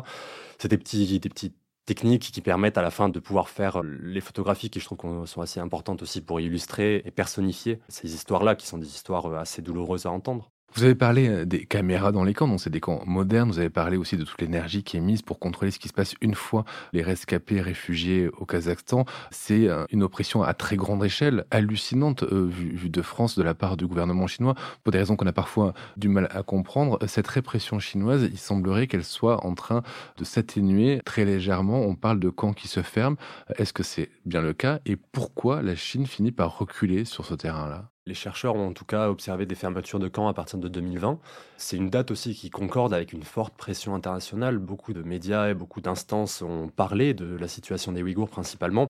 C'était 0.59 0.79
des 0.79 1.19
des 1.21 1.29
petits 1.29 1.53
techniques 1.85 2.31
qui 2.33 2.40
permettent 2.40 2.79
à 2.79 2.83
la 2.83 2.90
fin 2.90 3.09
de 3.09 3.18
pouvoir 3.21 3.49
faire 3.49 3.83
les 3.83 4.21
photographies 4.21 4.71
qui 4.71 4.81
je 4.81 4.85
trouve 4.85 5.27
sont 5.27 5.40
assez 5.40 5.61
importantes 5.61 6.03
aussi 6.03 6.21
pour 6.21 6.40
illustrer 6.40 7.03
et 7.05 7.11
personnifier 7.11 7.81
ces 7.88 8.14
histoires-là 8.14 8.55
qui 8.55 8.66
sont 8.66 8.79
des 8.79 8.87
histoires 8.87 9.27
euh, 9.27 9.37
assez 9.38 9.62
douloureuses 9.62 10.07
à 10.07 10.11
entendre. 10.11 10.51
Vous 10.75 10.85
avez 10.85 10.95
parlé 10.95 11.29
euh, 11.29 11.45
des 11.45 11.67
caméras 11.67 12.13
dans 12.13 12.25
les 12.25 12.33
camps, 12.33 12.49
donc 12.49 12.59
c'est 12.59 12.71
des 12.71 12.81
camps 12.81 13.03
modernes. 13.05 13.51
Vous 13.51 13.59
avez 13.59 13.69
parlé 13.69 13.99
aussi 13.99 14.17
de 14.17 14.25
toute 14.25 14.41
l'énergie 14.41 14.83
qui 14.83 14.97
est 14.97 15.01
mise 15.01 15.21
pour 15.21 15.39
contrôler 15.39 15.71
ce 15.71 15.79
qui 15.79 15.89
se 15.89 15.93
passe 15.93 16.15
une 16.23 16.35
fois 16.35 16.65
les 16.95 17.03
rescapés 17.03 17.61
réfugiés 17.61 18.31
au 18.39 18.47
Kazakhstan. 18.47 19.05
C'est 19.31 19.69
euh, 19.69 19.85
une 19.91 20.03
oppression 20.03 20.43
à 20.43 20.55
très 20.55 20.77
grande 20.77 21.05
échelle, 21.05 21.45
hallucinante, 21.51 22.23
euh, 22.23 22.47
vue, 22.49 22.89
de 22.89 23.03
France 23.03 23.37
de 23.37 23.43
la 23.43 23.53
part 23.53 23.77
du 23.77 23.87
gouvernement 23.87 24.27
chinois, 24.27 24.55
pour 24.83 24.93
des 24.93 24.99
raisons 24.99 25.15
qu'on 25.15 25.27
a 25.27 25.33
parfois 25.33 25.75
du 25.99 26.09
mal 26.09 26.29
à 26.31 26.43
comprendre. 26.43 26.99
Cette 27.07 27.29
répression 27.29 27.79
chinoise, 27.79 28.29
il 28.33 28.39
semblerait 28.39 28.87
qu'elle 28.87 29.05
soit 29.05 29.45
en 29.45 29.55
train 29.55 29.83
de 30.17 30.25
s'atténuer 30.25 31.03
très 31.05 31.27
légèrement. 31.27 31.83
On 31.83 31.97
parle 31.97 32.19
de 32.19 32.31
camps 32.31 32.55
qui 32.55 32.69
se 32.69 32.81
ferment. 32.81 33.19
Est-ce 33.59 33.75
que 33.75 33.83
c'est 33.83 34.11
bien 34.25 34.41
le 34.41 34.55
cas? 34.55 34.81
Et 34.87 34.97
pourquoi 34.97 35.61
la 35.61 35.77
Chine 35.77 36.07
finit 36.07 36.33
par 36.33 36.59
reculer 36.59 37.05
sur 37.05 37.27
ce 37.27 37.35
terrain-là? 37.35 37.91
Les 38.07 38.15
chercheurs 38.15 38.57
ont 38.57 38.69
en 38.69 38.73
tout 38.73 38.85
cas 38.85 39.09
observé 39.09 39.47
des 39.47 39.55
fermetures 39.55 40.01
de 40.01 40.09
camps 40.09 40.27
à 40.27 40.35
partir 40.35 40.59
de 40.59 40.67
2020. 40.69 41.21
C'est 41.57 41.77
une 41.77 41.88
date 41.88 42.11
aussi 42.11 42.35
qui 42.35 42.51
concorde 42.51 42.93
avec 42.93 43.12
une 43.12 43.23
forte 43.23 43.57
pression 43.57 43.95
internationale. 43.95 44.59
Beaucoup 44.59 44.93
de 44.93 45.03
médias 45.03 45.49
et 45.51 45.55
beaucoup 45.55 45.81
d'instances 45.81 46.43
ont 46.43 46.69
parlé 46.69 47.15
de 47.15 47.37
la 47.37 47.47
situation 47.49 47.93
des 47.93 48.03
Ouïghours 48.03 48.29
principalement. 48.31 48.88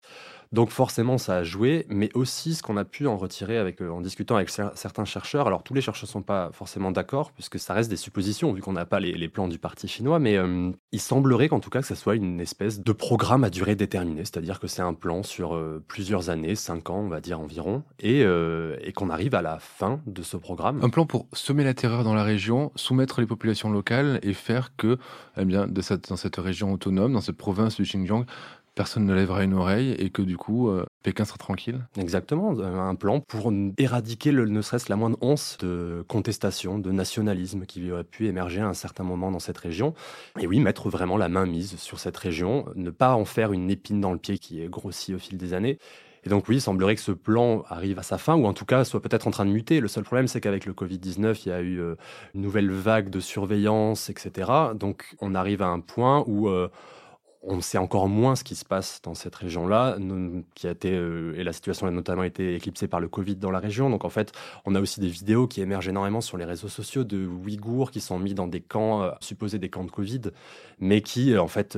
Donc 0.53 0.69
forcément, 0.69 1.17
ça 1.17 1.37
a 1.37 1.45
joué, 1.45 1.87
mais 1.89 2.11
aussi 2.13 2.55
ce 2.55 2.63
qu'on 2.63 2.77
a 2.77 2.85
pu 2.85 3.07
en 3.07 3.17
retirer 3.17 3.57
avec, 3.57 3.81
euh, 3.81 3.89
en 3.89 4.03
discutant 4.03 4.37
avec 4.37 4.51
certains 4.51 5.07
chercheurs. 5.07 5.47
Alors 5.47 5.63
tous 5.63 5.73
les 5.73 5.81
chercheurs 5.81 6.07
ne 6.07 6.13
sont 6.13 6.23
pas 6.23 6.51
forcément 6.53 6.91
d'accord, 6.91 7.33
puisque 7.33 7.59
ça 7.59 7.73
reste 7.73 7.89
des 7.89 7.97
suppositions, 7.97 8.53
vu 8.53 8.61
qu'on 8.61 8.75
n'a 8.75 8.85
pas 8.85 9.01
les, 9.01 9.29
plans 9.29 9.49
du 9.49 9.59
parti 9.59 9.89
chinois, 9.89 10.19
mais 10.19 10.37
euh, 10.37 10.71
il 10.91 11.01
semblerait 11.01 11.49
qu'en 11.49 11.61
tout 11.61 11.71
cas 11.71 11.81
que 11.81 11.87
ce 11.87 11.95
soit 11.95 12.17
une 12.17 12.39
espèce 12.39 12.81
de 12.81 12.93
programme 12.93 13.45
à 13.45 13.51
durée 13.51 13.77
déterminée, 13.77 14.25
c'est-à-dire 14.25 14.61
que 14.61 14.67
c'est 14.67 14.83
un 14.83 14.93
plan 14.93 15.23
sur 15.23 15.55
euh, 15.55 15.83
plusieurs 15.89 16.29
années, 16.29 16.55
cinq 16.55 16.91
ans 16.91 16.99
on 16.99 17.09
va 17.09 17.21
dire 17.21 17.41
environ, 17.41 17.83
et, 17.99 18.23
qu'on 18.95 19.09
arrive 19.09 19.35
à 19.35 19.41
la 19.41 19.59
fin 19.59 20.01
de 20.07 20.23
ce 20.23 20.37
programme. 20.37 20.81
Un 20.83 20.91
plan 20.91 21.07
pour 21.07 21.27
semer 21.33 21.65
la 21.65 21.73
terreur 21.73 22.05
dans 22.05 22.15
la 22.15 22.25
région, 22.25 22.73
soumettre 22.75 23.23
les 23.23 23.27
populations 23.27 23.71
locales 23.71 24.21
et 24.23 24.35
faire 24.35 24.77
que, 24.77 24.99
eh 25.39 25.47
bien, 25.47 25.67
dans 25.67 26.17
cette 26.17 26.37
région 26.37 26.73
autonome, 26.73 27.15
dans 27.15 27.23
cette 27.23 27.39
province 27.39 27.77
du 27.77 27.85
Xinjiang, 27.85 28.27
personne 28.75 29.05
ne 29.05 29.15
lèvera 29.15 29.45
une 29.45 29.55
oreille 29.55 29.93
et 29.93 30.11
que 30.11 30.23
du 30.23 30.37
coup, 30.37 30.69
euh, 30.69 30.85
Pékin 31.03 31.25
sera 31.25 31.39
tranquille 31.39 31.87
Exactement, 31.99 32.57
euh, 32.59 32.79
un 32.79 32.95
plan 32.95 33.21
pour 33.21 33.53
éradiquer 33.79 34.33
le, 34.33 34.47
ne 34.47 34.63
serait-ce 34.63 34.87
la 34.89 34.97
moindre 34.97 35.19
once 35.21 35.59
de 35.59 36.05
contestation, 36.09 36.79
de 36.79 36.91
nationalisme 36.91 37.67
qui 37.67 37.91
aurait 37.91 38.05
pu 38.05 38.27
émerger 38.27 38.61
à 38.61 38.69
un 38.69 38.75
certain 38.75 39.05
moment 39.05 39.31
dans 39.31 39.39
cette 39.39 39.59
région. 39.59 39.95
Et 40.41 40.47
oui, 40.47 40.61
mettre 40.61 40.89
vraiment 40.89 41.17
la 41.17 41.29
main 41.29 41.47
mise 41.47 41.77
sur 41.77 41.99
cette 41.99 42.17
région, 42.17 42.67
ne 42.75 42.91
pas 42.91 43.15
en 43.15 43.25
faire 43.25 43.53
une 43.53 43.71
épine 43.71 44.01
dans 44.01 44.13
le 44.13 44.19
pied 44.19 44.39
qui 44.39 44.63
est 44.63 44.69
grossie 44.69 45.15
au 45.15 45.19
fil 45.19 45.37
des 45.37 45.55
années. 45.55 45.79
Et 46.25 46.29
donc 46.29 46.49
oui, 46.49 46.57
il 46.57 46.61
semblerait 46.61 46.95
que 46.95 47.01
ce 47.01 47.11
plan 47.11 47.65
arrive 47.69 47.99
à 47.99 48.05
sa 48.05 48.17
fin, 48.17 48.37
ou 48.37 48.47
en 48.47 48.53
tout 48.53 48.65
cas 48.65 48.85
soit 48.85 49.03
peut-être 49.03 49.27
en 49.27 49.33
train 49.33 49.45
de 49.45 49.51
muter. 49.51 49.81
Le 49.81 49.89
seul 49.89 50.05
problème, 50.05 50.29
c'est 50.29 50.41
qu'avec 50.41 50.67
le 50.67 50.73
Covid-19, 50.73 51.43
il 51.45 51.49
y 51.49 51.53
a 51.53 51.61
eu 51.61 51.81
euh, 51.81 51.97
une 52.35 52.43
nouvelle 52.43 52.71
vague 52.71 53.11
de 53.11 53.19
surveillance, 53.19 54.09
etc. 54.09 54.51
Donc 54.77 55.17
on 55.21 55.35
arrive 55.35 55.63
à 55.63 55.67
un 55.67 55.81
point 55.81 56.23
où 56.29 56.49
on 57.43 57.61
sait 57.61 57.79
encore 57.79 58.09
moins 58.09 58.37
ce 58.37 58.45
qui 58.45 58.55
se 58.55 58.65
passe 58.65 59.01
dans 59.03 59.15
cette 59.15 59.35
région-là, 59.35 59.97
qui 60.55 60.67
a 60.67 60.71
été 60.71 60.93
euh, 60.93 61.35
et 61.37 61.45
la 61.45 61.53
situation 61.53 61.87
a 61.87 61.91
notamment 61.91 62.23
été 62.23 62.55
éclipsée 62.55 62.87
par 62.87 63.01
le 63.01 63.09
Covid 63.09 63.37
dans 63.37 63.51
la 63.51 63.59
région. 63.59 63.91
Donc 63.91 64.05
en 64.05 64.11
fait, 64.11 64.33
on 64.65 64.75
a 64.75 64.81
aussi 64.81 65.01
des 65.01 65.09
vidéos 65.09 65.47
qui 65.47 65.61
émergent 65.61 65.89
énormément 65.89 66.21
sur 66.21 66.37
les 66.37 66.45
réseaux 66.45 66.69
sociaux 66.69 67.05
de 67.05 67.27
Ouïghours 67.27 67.91
qui 67.91 68.01
sont 68.01 68.19
mis 68.19 68.35
dans 68.35 68.47
des 68.47 68.61
camps 68.61 69.03
euh, 69.03 69.11
supposés 69.21 69.59
des 69.59 69.69
camps 69.69 69.85
de 69.85 69.91
Covid, 69.91 70.23
mais 70.79 71.01
qui 71.01 71.33
euh, 71.33 71.43
en 71.43 71.49
fait 71.49 71.77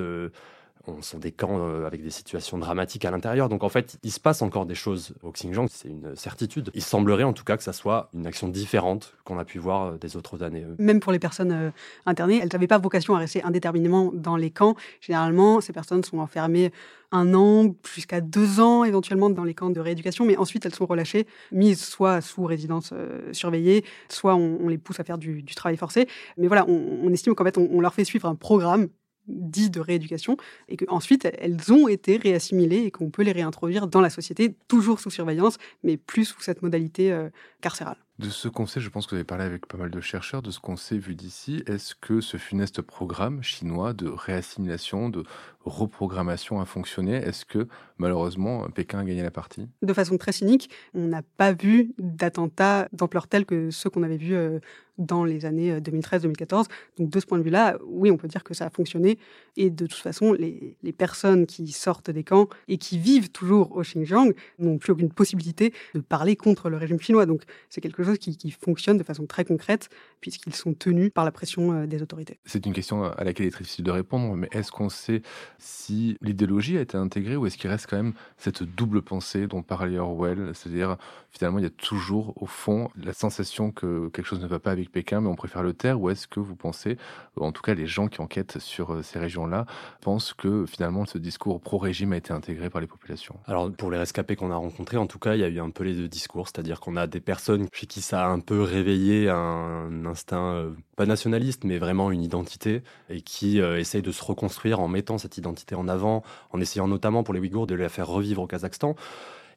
on 0.87 1.03
sont 1.03 1.19
des 1.19 1.33
camps 1.33 1.59
euh, 1.59 1.87
avec 1.87 2.03
des 2.03 2.11
situations 2.11 2.59
dramatiques 2.59 3.05
à 3.05 3.11
l'intérieur. 3.11 3.49
Donc 3.49 3.63
en 3.63 3.69
fait, 3.69 3.99
il 4.03 4.11
se 4.11 4.21
passe 4.21 4.43
encore 4.43 4.67
des 4.67 4.75
choses 4.75 5.15
au 5.23 5.31
Xinjiang, 5.31 5.67
c'est 5.71 5.89
une 5.89 6.15
certitude. 6.17 6.71
Il 6.75 6.83
semblerait 6.83 7.25
en 7.25 7.33
tout 7.33 7.45
cas 7.45 7.57
que 7.57 7.63
ça 7.63 7.73
soit 7.73 8.11
une 8.15 8.27
action 8.27 8.49
différente 8.49 9.15
qu'on 9.25 9.39
a 9.39 9.45
pu 9.45 9.59
voir 9.59 9.85
euh, 9.85 9.99
des 9.99 10.17
autres 10.17 10.43
années. 10.43 10.65
Même 10.79 11.01
pour 11.01 11.13
les 11.13 11.19
personnes 11.19 11.53
euh, 11.53 11.71
internées, 12.07 12.41
elles 12.43 12.51
n'avaient 12.53 12.67
pas 12.67 12.79
vocation 12.79 13.15
à 13.15 13.19
rester 13.19 13.43
indéterminément 13.43 14.11
dans 14.13 14.37
les 14.37 14.51
camps. 14.51 14.75
Généralement, 15.01 15.61
ces 15.61 15.73
personnes 15.73 16.05
sont 16.05 16.19
enfermées 16.19 16.73
un 17.13 17.33
an 17.35 17.75
jusqu'à 17.95 18.21
deux 18.21 18.61
ans 18.61 18.83
éventuellement 18.83 19.31
dans 19.31 19.45
les 19.45 19.55
camps 19.55 19.71
de 19.71 19.79
rééducation, 19.79 20.25
mais 20.25 20.37
ensuite 20.37 20.67
elles 20.67 20.75
sont 20.75 20.87
relâchées, 20.87 21.29
mises 21.53 21.81
soit 21.81 22.21
sous 22.21 22.45
résidence 22.45 22.93
surveillée, 23.31 23.85
soit 24.09 24.35
on, 24.35 24.67
les 24.67 24.79
pousse 24.79 24.99
à 24.99 25.05
faire 25.05 25.17
du, 25.17 25.45
travail 25.45 25.77
forcé. 25.77 26.09
Mais 26.39 26.49
voilà, 26.49 26.67
on, 26.67 27.13
estime 27.13 27.37
qu'en 27.37 27.45
fait 27.45 27.57
on 27.57 27.81
leur 27.81 27.95
fait 27.95 28.05
suivre 28.05 28.27
un 28.27 28.35
programme 28.35 28.89
dit 29.27 29.71
de 29.71 29.81
rééducation, 29.81 30.37
et 30.69 30.77
qu'ensuite 30.77 31.29
elles 31.39 31.73
ont 31.73 31.89
été 31.89 32.17
réassimilées 32.17 32.85
et 32.85 32.91
qu'on 32.91 33.11
peut 33.11 33.23
les 33.23 33.33
réintroduire 33.33 33.87
dans 33.87 34.01
la 34.01 34.11
société, 34.11 34.55
toujours 34.69 35.01
sous 35.01 35.11
surveillance, 35.11 35.59
mais 35.83 35.97
plus 35.97 36.27
sous 36.27 36.41
cette 36.41 36.63
modalité 36.63 37.13
euh, 37.13 37.29
carcérale. 37.61 38.04
De 38.21 38.31
ce 38.31 38.47
qu'on 38.47 38.65
sait, 38.65 38.81
je 38.81 38.89
pense 38.91 39.07
que 39.07 39.11
vous 39.11 39.17
avez 39.17 39.25
parlé 39.25 39.43
avec 39.43 39.67
pas 39.67 39.77
mal 39.77 39.91
de 39.91 40.01
chercheurs, 40.01 40.41
de 40.41 40.53
ce 40.53 40.61
qu'on 40.61 40.77
sait 40.77 40.99
vu 40.99 41.17
d'ici, 41.17 41.65
est-ce 41.67 41.97
que 41.97 42.21
ce 42.21 42.37
funeste 42.37 42.81
programme 42.81 43.43
chinois 43.43 43.93
de 43.93 44.07
réassimilation, 44.07 45.09
de 45.09 45.25
reprogrammation 45.65 46.61
a 46.61 46.65
fonctionné? 46.65 47.15
Est-ce 47.15 47.45
que 47.45 47.67
malheureusement 47.99 48.69
Pékin 48.71 49.01
a 49.01 49.05
gagné 49.05 49.25
la 49.25 49.33
partie? 49.33 49.69
De 49.83 49.93
façon 49.93 50.17
très 50.17 50.31
cynique, 50.31 50.71
on 50.95 51.09
n'a 51.09 51.23
pas 51.23 51.53
vu 51.53 51.93
d'attentats 51.99 52.89
d'ampleur 52.93 53.27
telle 53.27 53.47
que 53.47 53.73
ceux 53.73 53.91
qu'on 53.91 54.05
avait 54.05 54.17
vus 54.17 54.37
euh, 54.37 54.61
dans 54.99 55.25
les 55.25 55.45
années 55.45 55.81
2013-2014. 55.81 56.61
Euh, 56.61 56.65
Donc 56.99 57.11
de 57.11 57.21
ce 57.21 57.27
point 57.27 57.39
de 57.39 57.43
vue-là, 57.43 57.79
oui, 57.85 58.11
on 58.11 58.17
peut 58.17 58.29
dire 58.29 58.45
que 58.45 58.55
ça 58.55 58.67
a 58.67 58.71
fonctionné. 58.71 59.19
Et 59.57 59.71
de 59.71 59.87
toute 59.87 59.99
façon, 59.99 60.33
les, 60.33 60.77
personnes 60.97 61.47
qui 61.47 61.73
sortent 61.73 62.11
des 62.11 62.23
camps 62.23 62.49
et 62.69 62.79
qui 62.79 62.99
vivent 62.99 63.31
toujours 63.31 63.77
au 63.77 63.83
Xinjiang 63.83 64.31
n'ont 64.61 64.79
plus 64.79 64.93
aucune 64.93 65.11
possibilité 65.11 65.73
de 65.95 66.01
parler 66.01 66.37
contre 66.37 66.71
le 66.71 66.77
régime 66.77 67.01
chinois. 67.01 67.27
Donc 67.27 67.43
c'est 67.69 67.81
quelque 67.81 68.04
chose 68.05 68.19
qui, 68.19 68.51
fonctionne 68.51 68.99
de 68.99 69.03
façon 69.03 69.27
très 69.27 69.45
concrète, 69.45 69.89
puisqu'ils 70.21 70.55
sont 70.55 70.75
tenus 70.75 71.11
par 71.13 71.25
la 71.25 71.33
pression 71.33 71.73
euh, 71.73 71.87
des 71.87 72.03
autorités. 72.03 72.39
C'est 72.45 72.65
une 72.67 72.73
question 72.73 73.05
à 73.05 73.25
laquelle 73.25 73.47
il 73.47 73.49
est 73.49 73.53
très 73.53 73.65
difficile 73.65 73.85
de 73.85 73.91
répondre, 73.91 74.35
mais 74.37 74.49
est-ce 74.53 74.71
qu'on 74.71 74.89
sait 74.89 75.23
si 75.59 76.17
l'idéologie 76.21 76.79
a 76.79 76.81
été 76.81 76.97
intégrée 76.97 77.37
ou 77.37 77.47
est-ce 77.47 77.59
qu'il 77.59 77.71
reste 77.71 77.87
quand 77.89 77.97
même 77.97 78.15
cette 78.37 78.63
double 78.63 79.03
pensée 79.03 79.47
dont 79.47 79.63
parlait 79.63 79.99
Orwell 79.99 80.53
C'est-à-dire, 80.55 80.97
finalement, 81.31 81.59
il 81.59 81.65
y 81.65 81.67
a 81.67 81.71
toujours 81.71 82.41
au 82.41 82.47
fond 82.47 82.91
la 82.97 83.13
sensation 83.13 83.71
que 83.71 84.09
quelque 84.09 84.27
chose 84.27 84.41
ne 84.41 84.47
va 84.47 84.59
pas 84.59 84.71
avec 84.71 84.91
Pékin, 84.91 85.21
mais 85.21 85.29
on 85.29 85.37
préfère 85.37 85.63
le 85.63 85.73
taire, 85.73 86.01
ou 86.01 86.11
est-ce 86.11 86.27
que 86.27 86.41
vous 86.41 86.57
pensez, 86.57 86.97
en 87.37 87.53
tout 87.53 87.63
cas 87.63 87.75
les 87.75 87.87
gens 87.87 88.09
qui 88.09 88.21
enquêtent 88.21 88.59
sur 88.59 88.93
euh, 88.93 89.03
ces 89.03 89.19
régions-là, 89.19 89.67
pensent 90.01 90.33
que 90.33 90.67
finalement 90.67 91.05
ce 91.07 91.19
discours 91.19 91.61
pro-régime 91.61 92.13
a 92.13 92.17
été 92.17 92.33
intégré 92.33 92.71
par 92.71 92.81
les 92.81 92.87
populations? 92.87 93.37
Alors, 93.47 93.71
pour 93.73 93.91
les 93.91 93.99
rescapés 93.99 94.37
qu'on 94.37 94.51
a 94.51 94.57
rencontrés, 94.57 94.97
en 94.97 95.07
tout 95.07 95.19
cas, 95.19 95.35
il 95.35 95.41
y 95.41 95.45
a 95.45 95.49
eu 95.49 95.61
un 95.61 95.71
peu 95.71 95.85
les 95.85 95.95
deux 95.95 96.09
discours, 96.09 96.49
c'est-à-dire 96.49 96.81
qu'on 96.81 96.97
a 96.97 97.07
des 97.07 97.21
personnes 97.21 97.67
chez 97.73 97.87
qui 97.87 97.94
ça 98.01 98.25
a 98.25 98.29
un 98.29 98.41
peu 98.41 98.63
réveillé 98.63 99.29
un 99.29 100.05
instinct, 100.07 100.55
euh, 100.55 100.71
pas 100.97 101.07
nationaliste, 101.07 101.65
mais 101.65 101.79
vraiment 101.79 102.11
une 102.11 102.23
identité, 102.23 102.83
et 103.11 103.21
qui 103.21 103.61
euh, 103.61 103.79
essayent 103.79 104.03
de 104.03 104.13
se 104.13 104.23
reconstruire 104.25 104.81
en 104.81 104.89
mettant 104.89 105.19
cette 105.19 105.39
identité 105.39 105.75
en 105.75 105.89
avant, 105.89 106.23
en 106.51 106.61
essayant 106.61 106.89
notamment 106.89 107.23
pour 107.23 107.35
les 107.35 107.41
Ouïghours 107.41 107.67
de 107.67 107.75
la 107.75 107.89
faire 107.89 108.09
revivre 108.09 108.43
au 108.43 108.47
Kazakhstan. 108.47 108.97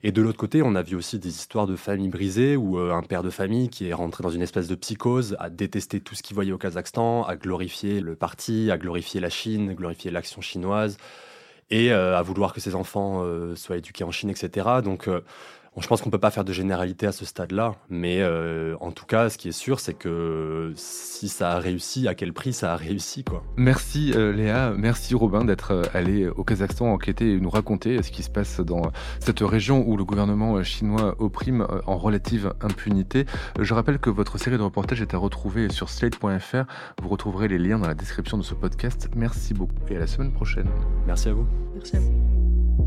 Et 0.04 0.12
de 0.12 0.22
l'autre 0.22 0.38
côté, 0.38 0.62
on 0.62 0.76
a 0.76 0.84
vu 0.84 0.96
aussi 0.96 1.18
des 1.18 1.30
histoires 1.30 1.66
de 1.66 1.76
familles 1.76 2.10
brisées 2.10 2.56
où 2.56 2.78
euh, 2.78 2.94
un 2.94 3.02
père 3.02 3.24
de 3.24 3.30
famille 3.30 3.70
qui 3.70 3.88
est 3.88 3.94
rentré 3.94 4.24
dans 4.24 4.30
une 4.30 4.44
espèce 4.44 4.68
de 4.68 4.76
psychose, 4.76 5.36
a 5.40 5.50
détesté 5.50 6.00
tout 6.00 6.14
ce 6.14 6.22
qu'il 6.22 6.36
voyait 6.36 6.52
au 6.52 6.58
Kazakhstan, 6.58 7.24
a 7.24 7.36
glorifié 7.36 8.02
le 8.02 8.16
parti, 8.16 8.70
a 8.72 8.78
glorifié 8.78 9.20
la 9.20 9.30
Chine, 9.30 9.70
a 9.70 9.74
glorifié 9.74 10.12
l'action 10.12 10.42
chinoise 10.42 10.98
et 11.70 11.92
à 11.92 12.22
vouloir 12.22 12.54
que 12.54 12.62
ses 12.62 12.76
enfants 12.76 13.26
soient 13.56 13.76
éduqués 13.76 14.06
en 14.06 14.12
Chine, 14.12 14.30
etc. 14.30 14.66
Donc 14.82 15.10
je 15.82 15.88
pense 15.88 16.02
qu'on 16.02 16.10
peut 16.10 16.20
pas 16.20 16.32
faire 16.32 16.44
de 16.44 16.54
généralité 16.54 17.08
à 17.08 17.12
ce 17.12 17.26
stade-là, 17.26 17.76
mais 17.90 18.22
euh, 18.22 18.76
en 18.80 18.92
tout 18.92 19.06
cas, 19.06 19.30
ce 19.30 19.38
qui 19.38 19.50
est 19.50 19.54
sûr, 19.54 19.80
c'est 19.80 19.94
que 19.94 20.72
si 20.76 21.30
ça 21.30 21.52
a 21.52 21.60
réussi, 21.60 22.08
à 22.08 22.16
quel 22.16 22.34
prix 22.34 22.54
ça 22.54 22.74
a 22.74 22.76
réussi, 22.76 23.24
quoi. 23.24 23.44
Merci 23.56 24.12
euh, 24.16 24.34
Léa, 24.34 24.74
merci 24.78 25.16
Robin 25.16 25.46
d'être 25.46 25.72
euh, 25.72 25.84
allé 25.94 26.28
au 26.28 26.44
Kazakhstan 26.44 26.92
enquêter 26.92 27.34
et 27.34 27.40
nous 27.40 27.50
raconter 27.50 28.02
ce 28.02 28.12
qui 28.12 28.24
se 28.24 28.30
passe 28.30 28.60
dans 28.60 28.82
cette 29.20 29.42
région 29.42 29.84
où 29.88 29.98
le 29.98 30.04
gouvernement 30.04 30.62
chinois 30.64 31.16
opprime 31.20 31.68
en 31.86 31.98
relative 31.98 32.54
impunité. 32.62 33.26
Je 33.60 33.74
rappelle 33.74 34.00
que 34.00 34.10
votre 34.10 34.38
série 34.38 34.58
de 34.58 34.64
reportages 34.64 35.02
est 35.02 35.14
à 35.14 35.18
retrouver 35.18 35.70
sur 35.70 35.90
slate.fr. 35.90 36.66
Vous 37.02 37.10
retrouverez 37.10 37.48
les 37.48 37.58
liens 37.58 37.80
dans 37.80 37.88
la 37.88 37.96
description 37.96 38.38
de 38.38 38.44
ce 38.44 38.54
podcast. 38.54 39.10
Merci 39.16 39.54
beaucoup 39.54 39.74
et 39.90 39.96
à 39.96 40.00
la 40.00 40.08
semaine 40.08 40.32
prochaine. 40.32 40.68
Merci 41.06 41.30
à 41.30 41.34
vous. 41.34 41.46
Merci 41.76 41.98
à 41.98 42.00
vous. 42.00 42.87